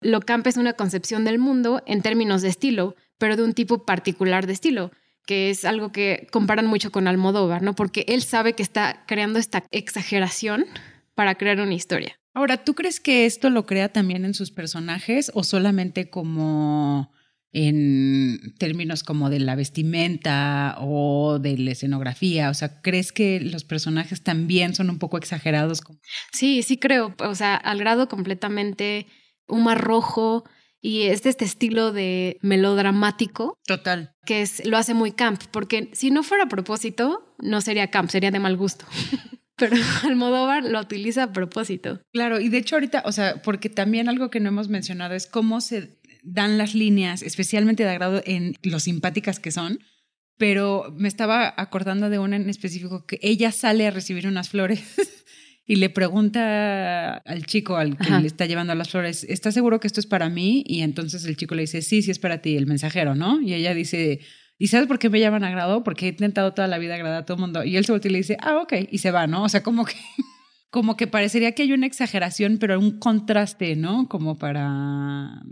[0.00, 3.84] Lo camp es una concepción del mundo en términos de estilo, pero de un tipo
[3.84, 4.90] particular de estilo,
[5.26, 7.74] que es algo que comparan mucho con Almodóvar, ¿no?
[7.74, 10.66] Porque él sabe que está creando esta exageración
[11.14, 12.18] para crear una historia.
[12.34, 17.10] Ahora, ¿tú crees que esto lo crea también en sus personajes o solamente como
[17.52, 22.50] en términos como de la vestimenta o de la escenografía?
[22.50, 25.80] O sea, ¿crees que los personajes también son un poco exagerados?
[26.32, 27.14] Sí, sí creo.
[27.18, 29.06] O sea, al grado completamente
[29.48, 30.44] un mar rojo
[30.80, 33.58] y es de este estilo de melodramático.
[33.66, 34.14] Total.
[34.24, 38.10] Que es, lo hace muy camp, porque si no fuera a propósito, no sería camp,
[38.10, 38.86] sería de mal gusto.
[39.56, 42.00] Pero Almodóvar lo utiliza a propósito.
[42.12, 45.26] Claro, y de hecho ahorita, o sea, porque también algo que no hemos mencionado es
[45.26, 49.80] cómo se dan las líneas, especialmente de agrado en lo simpáticas que son,
[50.36, 54.82] pero me estaba acordando de una en específico que ella sale a recibir unas flores
[55.66, 59.88] y le pregunta al chico al que le está llevando las flores, ¿estás seguro que
[59.88, 60.62] esto es para mí?
[60.64, 63.40] Y entonces el chico le dice, sí, sí es para ti, el mensajero, ¿no?
[63.40, 64.20] Y ella dice,
[64.58, 65.82] ¿y sabes por qué me llaman agrado?
[65.82, 67.64] Porque he intentado toda la vida agradar a todo el mundo.
[67.64, 69.42] Y él se voltea y le dice, ah, ok, y se va, ¿no?
[69.42, 69.96] O sea, como que,
[70.70, 74.08] como que parecería que hay una exageración, pero un contraste, ¿no?
[74.08, 75.42] Como para...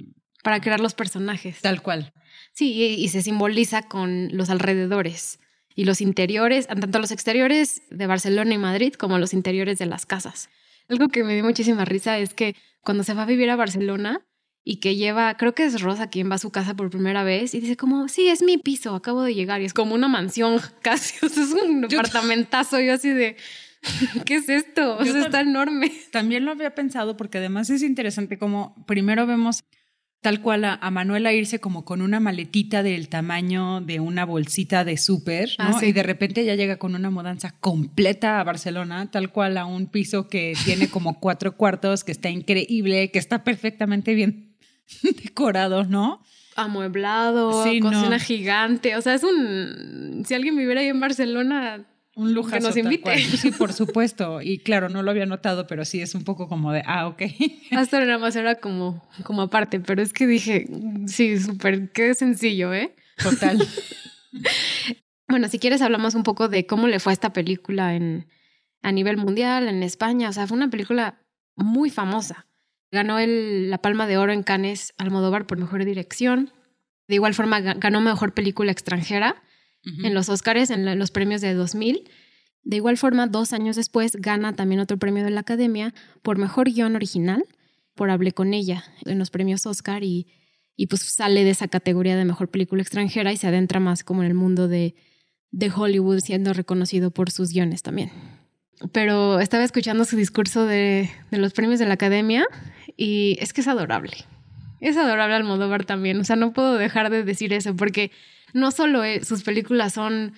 [0.45, 1.61] Para crear los personajes.
[1.61, 2.13] Tal cual.
[2.53, 5.41] Sí, y se simboliza con los alrededores
[5.75, 10.07] y los interiores, tanto los exteriores de Barcelona y Madrid como los interiores de las
[10.07, 10.49] casas.
[10.89, 14.25] Algo que me dio muchísima risa es que cuando se va a vivir a Barcelona
[14.63, 17.55] y que lleva, creo que es Rosa quien va a su casa por primera vez
[17.55, 20.61] y dice como, sí, es mi piso, acabo de llegar y es como una mansión
[20.83, 23.37] casi, o sea, es un apartamentazo, yo así de...
[24.25, 24.97] ¿Qué es esto?
[24.97, 25.93] O sea, está enorme.
[26.11, 29.63] También lo había pensado porque además es interesante como primero vemos
[30.25, 34.97] tal cual a, Manuela irse como con una maletita del tamaño de una bolsita de
[34.97, 35.77] súper, ¿no?
[35.77, 39.67] Ah, y de repente ya llega con una mudanza completa a Barcelona, tal cual a
[39.67, 44.57] un piso que tiene como cuatro cuartos, que está increíble, que está perfectamente bien
[45.03, 46.23] decorado, ¿no?
[46.57, 50.23] Amueblado, cocina gigante, o sea, es un...
[50.25, 51.85] Si alguien viviera ahí en Barcelona,
[52.17, 53.19] un lujo Que nos invite.
[53.19, 54.41] Sí, por supuesto.
[54.41, 57.23] Y claro, no lo había notado, pero sí es un poco como de, ah, ok.
[57.73, 60.69] Hasta nada más era como, como aparte, pero es que dije,
[61.07, 62.95] sí, súper, qué sencillo, ¿eh?
[63.23, 63.59] Total.
[65.29, 68.29] bueno, si quieres hablamos un poco de cómo le fue a esta película en,
[68.83, 70.29] a nivel mundial, en España.
[70.29, 71.19] O sea, fue una película
[71.57, 72.47] muy famosa.
[72.93, 76.53] Ganó el, la Palma de Oro en Cannes Almodóvar por Mejor Dirección.
[77.09, 79.43] De igual forma, ganó Mejor Película Extranjera
[79.85, 82.09] en los Oscars, en los premios de 2000.
[82.63, 86.71] De igual forma, dos años después, gana también otro premio de la Academia por Mejor
[86.71, 87.45] Guión Original,
[87.95, 90.27] por Hablé con ella en los premios Oscar y,
[90.75, 94.23] y pues sale de esa categoría de Mejor Película Extranjera y se adentra más como
[94.23, 94.95] en el mundo de,
[95.51, 98.11] de Hollywood, siendo reconocido por sus guiones también.
[98.93, 102.47] Pero estaba escuchando su discurso de, de los premios de la Academia
[102.97, 104.17] y es que es adorable.
[104.81, 106.19] Es adorable Almodóvar también.
[106.19, 108.11] O sea, no puedo dejar de decir eso porque
[108.55, 110.33] no solo sus películas son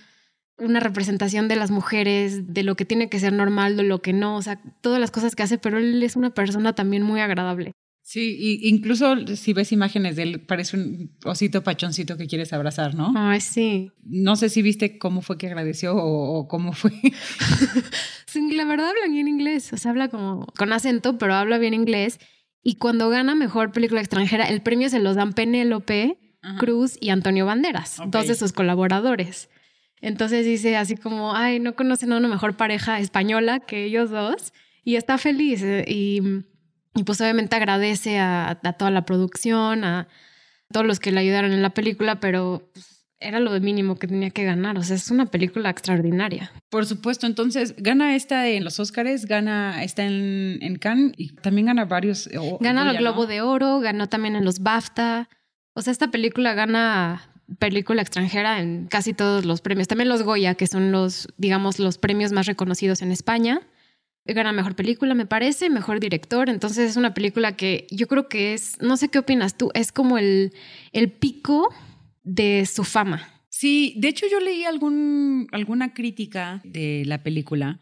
[0.59, 4.13] una representación de las mujeres, de lo que tiene que ser normal, de lo que
[4.13, 7.21] no, o sea, todas las cosas que hace, pero él es una persona también muy
[7.21, 7.73] agradable.
[8.03, 12.95] Sí, y incluso si ves imágenes de él, parece un osito pachoncito que quieres abrazar,
[12.95, 13.13] ¿no?
[13.17, 13.91] Ay, sí.
[14.05, 16.93] No sé si viste cómo fue que agradeció o, cómo fue.
[18.27, 21.75] sí, la verdad habla bien inglés, o sea, habla como con acento, pero habla bien
[21.75, 22.21] inglés.
[22.63, 26.17] Y cuando gana mejor película extranjera, el premio se los dan Penélope
[26.59, 29.49] Cruz y Antonio Banderas, dos de sus colaboradores.
[30.01, 34.53] Entonces dice así como, ay, no conocen a una mejor pareja española que ellos dos.
[34.85, 35.63] Y está feliz.
[35.63, 36.45] Eh, y
[36.97, 40.09] y pues obviamente agradece a, toda la producción, a
[40.73, 44.09] todos los que le ayudaron en la película, pero pues, era lo de mínimo que
[44.09, 44.79] tenía que ganar.
[44.79, 46.51] O sea, es una película extraordinaria.
[46.71, 51.67] Por supuesto, entonces gana esta en los Oscars, gana esta en, en Cannes y también
[51.67, 52.31] gana varios.
[52.61, 55.29] gana el Globo de Oro, ganó también en los BAFTA.
[55.77, 59.87] O sea, esta película gana película extranjera en casi todos los premios.
[59.87, 63.61] También los Goya, que son los, digamos, los premios más reconocidos en España
[64.35, 66.49] gana mejor película, me parece, mejor director.
[66.49, 69.93] Entonces es una película que yo creo que es, no sé qué opinas tú, es
[69.93, 70.53] como el,
[70.93, 71.73] el pico
[72.23, 73.29] de su fama.
[73.49, 77.81] Sí, de hecho yo leí algún, alguna crítica de la película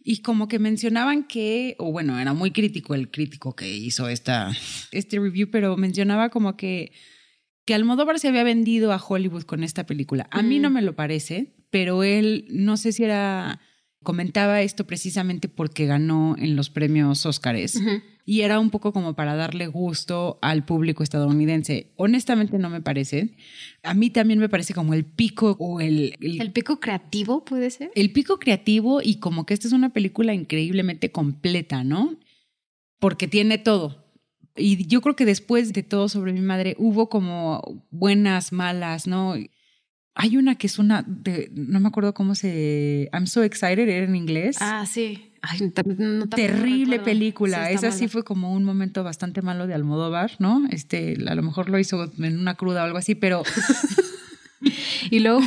[0.00, 4.52] y como que mencionaban que, o bueno, era muy crítico el crítico que hizo esta,
[4.90, 6.92] este review, pero mencionaba como que,
[7.68, 10.26] que Almodóvar se había vendido a Hollywood con esta película.
[10.30, 13.60] A mí no me lo parece, pero él, no sé si era
[14.02, 17.78] Comentaba esto precisamente porque ganó en los premios Óscares
[18.24, 21.92] y era un poco como para darle gusto al público estadounidense.
[21.96, 23.34] Honestamente no me parece.
[23.82, 26.14] A mí también me parece como el pico o el...
[26.20, 27.90] El, pico creativo puede ser.
[27.94, 32.16] El pico creativo y como que esta es una película increíblemente completa, ¿no?
[33.00, 34.07] Porque tiene todo.
[34.56, 39.34] Y yo creo que después de todo sobre mi madre hubo como buenas, malas, ¿no?
[40.14, 43.08] Hay una que es una, de, no me acuerdo cómo se...
[43.12, 44.56] I'm so excited, era en inglés.
[44.60, 45.32] Ah, sí.
[46.34, 47.70] Terrible película.
[47.70, 50.66] Esa sí fue como un momento bastante malo de Almodóvar, ¿no?
[50.70, 53.42] Este, a lo mejor lo hizo en una cruda o algo así, pero...
[55.10, 55.42] y luego,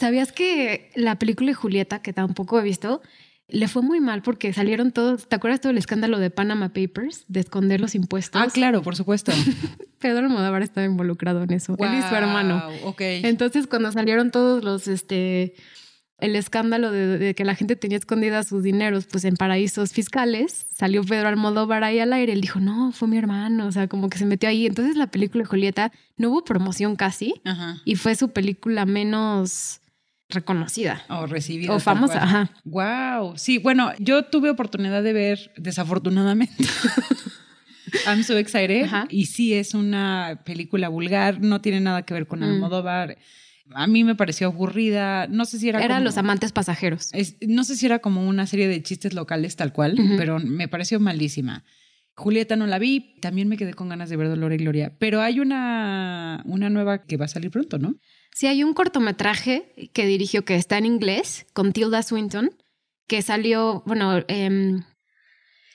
[0.00, 3.00] ¿sabías que la película de Julieta, que tampoco he visto,
[3.48, 7.24] le fue muy mal porque salieron todos, ¿te acuerdas todo el escándalo de Panama Papers,
[7.28, 8.40] de esconder los impuestos?
[8.40, 9.32] Ah, claro, por supuesto.
[9.98, 12.62] Pedro Almodóvar estaba involucrado en eso, él y su hermano.
[12.84, 13.00] Ok.
[13.00, 15.54] Entonces, cuando salieron todos los, este,
[16.18, 21.04] el escándalo de, que la gente tenía escondidas sus dineros, pues en paraísos fiscales, salió
[21.04, 24.18] Pedro Almodóvar ahí al aire, él dijo, no, fue mi hermano, o sea, como que
[24.18, 24.66] se metió ahí.
[24.66, 27.34] Entonces, la película de Julieta no hubo promoción casi,
[27.84, 29.80] y fue su película menos
[30.28, 31.04] reconocida.
[31.08, 31.72] O recibida.
[31.72, 32.50] O famosa, ajá.
[32.64, 33.36] Wow.
[33.36, 36.64] Sí, bueno, yo tuve oportunidad de ver, desafortunadamente.
[38.06, 38.88] I'm so excited.
[39.10, 42.44] Y sí, es una película vulgar, no tiene nada que ver con mm.
[42.44, 43.18] Almodóvar.
[43.72, 45.26] A mí me pareció aburrida.
[45.28, 45.82] No sé si era.
[45.82, 47.10] Era Los Amantes Pasajeros.
[47.46, 51.00] no sé si era como una serie de chistes locales tal cual, pero me pareció
[51.00, 51.64] malísima.
[52.16, 55.20] Julieta no la vi, también me quedé con ganas de ver Dolor y Gloria, pero
[55.20, 57.96] hay una, una nueva que va a salir pronto, ¿no?
[58.34, 62.50] Sí, hay un cortometraje que dirigió que está en inglés con Tilda Swinton,
[63.06, 64.82] que salió, bueno, em,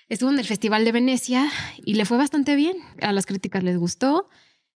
[0.10, 1.50] estuvo en el Festival de Venecia
[1.86, 2.76] y le fue bastante bien.
[3.02, 4.28] A las críticas les gustó.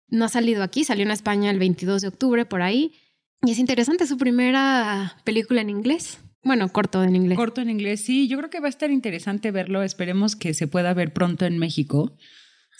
[0.10, 2.96] No ha salido aquí, salió en España el 22 de octubre por ahí.
[3.44, 6.20] Y es interesante, su primera película en inglés.
[6.44, 7.38] Bueno, corto en inglés.
[7.38, 8.28] Corto en inglés, sí.
[8.28, 9.84] Yo creo que va a estar interesante verlo.
[9.84, 12.18] Esperemos que se pueda ver pronto en México.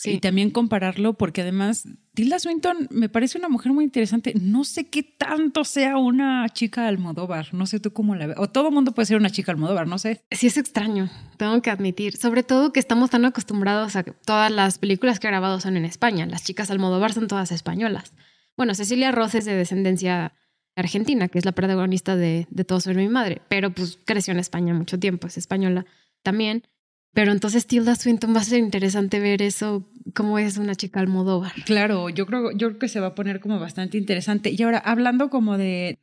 [0.04, 4.34] Y también compararlo, porque además Tilda Swinton me parece una mujer muy interesante.
[4.40, 7.54] No sé qué tanto sea una chica Almodóvar.
[7.54, 8.38] No sé tú cómo la ves.
[8.40, 10.24] O todo mundo puede ser una chica Almodóvar, no sé.
[10.32, 12.16] Sí, es extraño, tengo que admitir.
[12.18, 15.76] Sobre todo que estamos tan acostumbrados a que todas las películas que ha grabado son
[15.76, 16.26] en España.
[16.26, 18.14] Las chicas Almodóvar son todas españolas.
[18.56, 20.34] Bueno, Cecilia Ross es de descendencia
[20.76, 24.40] argentina, que es la protagonista de, de Todo sobre mi madre, pero pues creció en
[24.40, 25.86] España mucho tiempo, es española
[26.24, 26.64] también.
[27.14, 31.54] Pero entonces Tilda Swinton va a ser interesante ver eso, cómo es una chica Almodóvar.
[31.66, 34.54] Claro, yo creo, yo creo que se va a poner como bastante interesante.
[34.56, 36.00] Y ahora, hablando como de,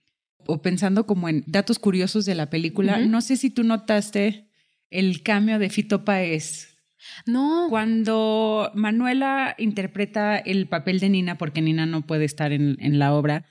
[0.46, 4.48] o pensando como en datos curiosos de la película, no sé si tú notaste
[4.90, 6.76] el cambio de Fito Páez
[7.24, 7.66] No.
[7.68, 13.14] Cuando Manuela interpreta el papel de Nina, porque Nina no puede estar en, en la
[13.14, 13.46] obra,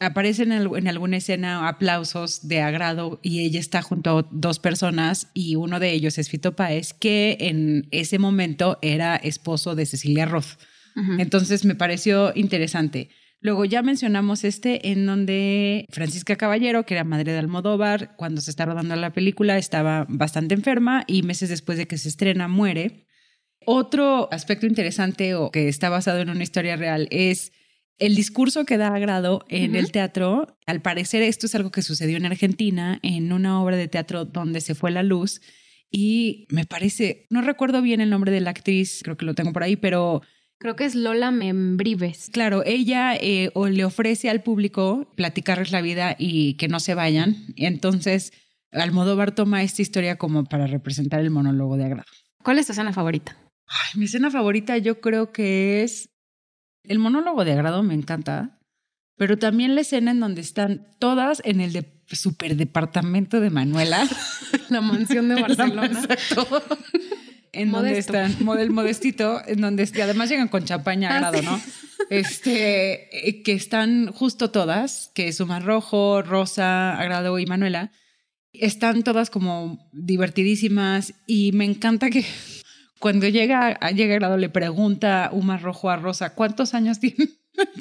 [0.00, 5.28] aparecen en, en, alguna escena aplausos de agrado y ella está junto a dos personas
[5.34, 10.24] y uno de ellos es Fito Páez, que en ese momento era esposo de Cecilia
[10.24, 10.58] Roth.
[10.96, 11.20] Uh -huh.
[11.20, 13.10] Entonces me pareció interesante.
[13.42, 18.50] Luego ya mencionamos este en donde Francisca Caballero, que era madre de Almodóvar, cuando se
[18.50, 23.06] está rodando la película estaba bastante enferma y meses después de que se estrena muere.
[23.64, 27.52] Otro aspecto interesante o que está basado en una historia real es
[28.00, 29.78] el discurso que da Agrado en uh -huh.
[29.78, 30.58] el teatro.
[30.66, 34.60] Al parecer esto es algo que sucedió en Argentina en una obra de teatro donde
[34.60, 35.40] se fue la luz
[35.90, 39.52] y me parece, no recuerdo bien el nombre de la actriz, creo que lo tengo
[39.52, 40.22] por ahí, pero
[40.60, 42.28] Creo que es Lola Membrives.
[42.30, 46.94] Claro, ella eh, o le ofrece al público platicarles la vida y que no se
[46.94, 47.46] vayan.
[47.56, 48.34] Entonces
[48.70, 52.06] Almodóvar toma esta historia como para representar el monólogo de agrado.
[52.42, 53.38] ¿Cuál es tu escena favorita?
[53.66, 56.09] Ay, mi escena favorita yo creo que es
[56.84, 58.58] el monólogo de agrado, me encanta,
[59.16, 64.08] pero también la escena en donde están todas en el de superdepartamento de Manuela.
[64.70, 65.86] la mansión de Barcelona.
[65.86, 66.62] Exacto
[67.52, 68.12] en Modesto.
[68.12, 71.44] donde están, el modestito, en donde y además llegan con champaña ah, sí.
[71.44, 71.60] ¿no?
[72.08, 77.92] Este, que están justo todas, que es Omar Rojo, Rosa, Agrado y Manuela,
[78.52, 82.24] están todas como divertidísimas y me encanta que
[83.00, 87.28] cuando llega, llega Agrado le pregunta Umar Rojo a Rosa, ¿cuántos años tiene,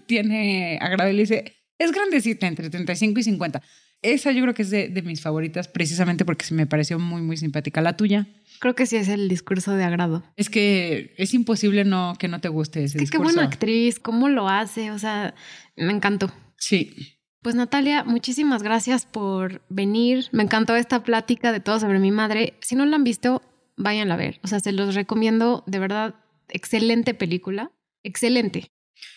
[0.08, 1.12] tiene Agrado?
[1.12, 3.62] Y le dice, es grandecita, entre 35 y 50.
[4.02, 7.22] Esa yo creo que es de, de mis favoritas precisamente porque se me pareció muy,
[7.22, 7.82] muy simpática.
[7.82, 8.28] ¿La tuya?
[8.60, 10.24] Creo que sí es el discurso de agrado.
[10.38, 13.28] Es que es imposible no que no te guste ese es discurso.
[13.28, 15.36] Qué buena actriz, cómo lo hace, o sea,
[15.76, 16.32] me encantó.
[16.58, 17.20] Sí.
[17.42, 20.28] Pues Natalia, muchísimas gracias por venir.
[20.32, 22.56] Me encantó esta plática de todo sobre mi madre.
[22.62, 23.42] Si no la han visto,
[23.80, 24.40] váyanla a ver.
[24.44, 26.16] O sea, se los recomiendo, de verdad,
[26.50, 27.72] excelente película.
[28.04, 28.72] Excelente.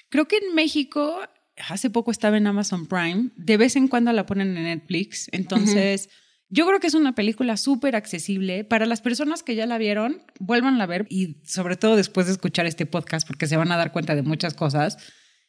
[0.08, 1.20] Creo que en México,
[1.68, 6.06] hace poco estaba en Amazon Prime, de vez en cuando la ponen en Netflix, entonces...
[6.06, 6.22] Uh -huh.
[6.54, 8.62] Yo creo que es una película súper accesible.
[8.62, 12.32] Para las personas que ya la vieron, vuelvan a ver y sobre todo después de
[12.32, 14.98] escuchar este podcast porque se van a dar cuenta de muchas cosas.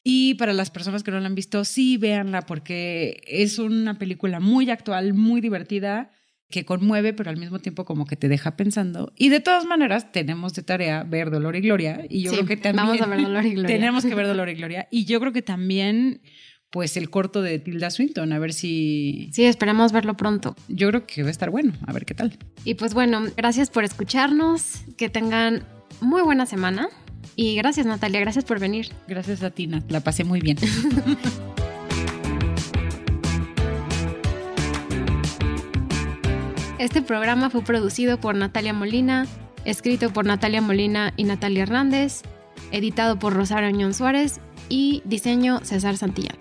[0.01, 4.39] Y para las personas que no la han visto, sí véanla porque es una película
[4.39, 6.09] muy actual, muy divertida,
[6.54, 9.12] que conmueve, pero al mismo tiempo como que te deja pensando.
[9.18, 12.06] Y de todas maneras, tenemos de tarea ver Dolor y Gloria.
[12.08, 13.76] Y yo sí, creo que también vamos a ver Dolor y Gloria.
[13.76, 14.88] tenemos que ver Dolor y Gloria.
[14.91, 16.22] Y yo creo que también
[16.70, 19.30] pues el corto de Tilda Swinton, a ver si...
[19.32, 20.56] Sí, esperemos verlo pronto.
[20.68, 22.38] Yo creo que va a estar bueno, a ver qué tal.
[22.66, 25.64] Y pues bueno, gracias por escucharnos, que tengan
[26.01, 26.89] muy buena semana
[27.36, 28.89] y gracias Natalia, gracias por venir.
[29.08, 30.58] Gracias a ti, Nat, la pasé muy bien.
[36.84, 39.26] este programa fue producido por Natalia Molina,
[39.64, 42.24] escrito por Natalia Molina y Natalia Hernández,
[42.72, 46.36] editado por Rosario Añón Suárez y diseño César Santillán.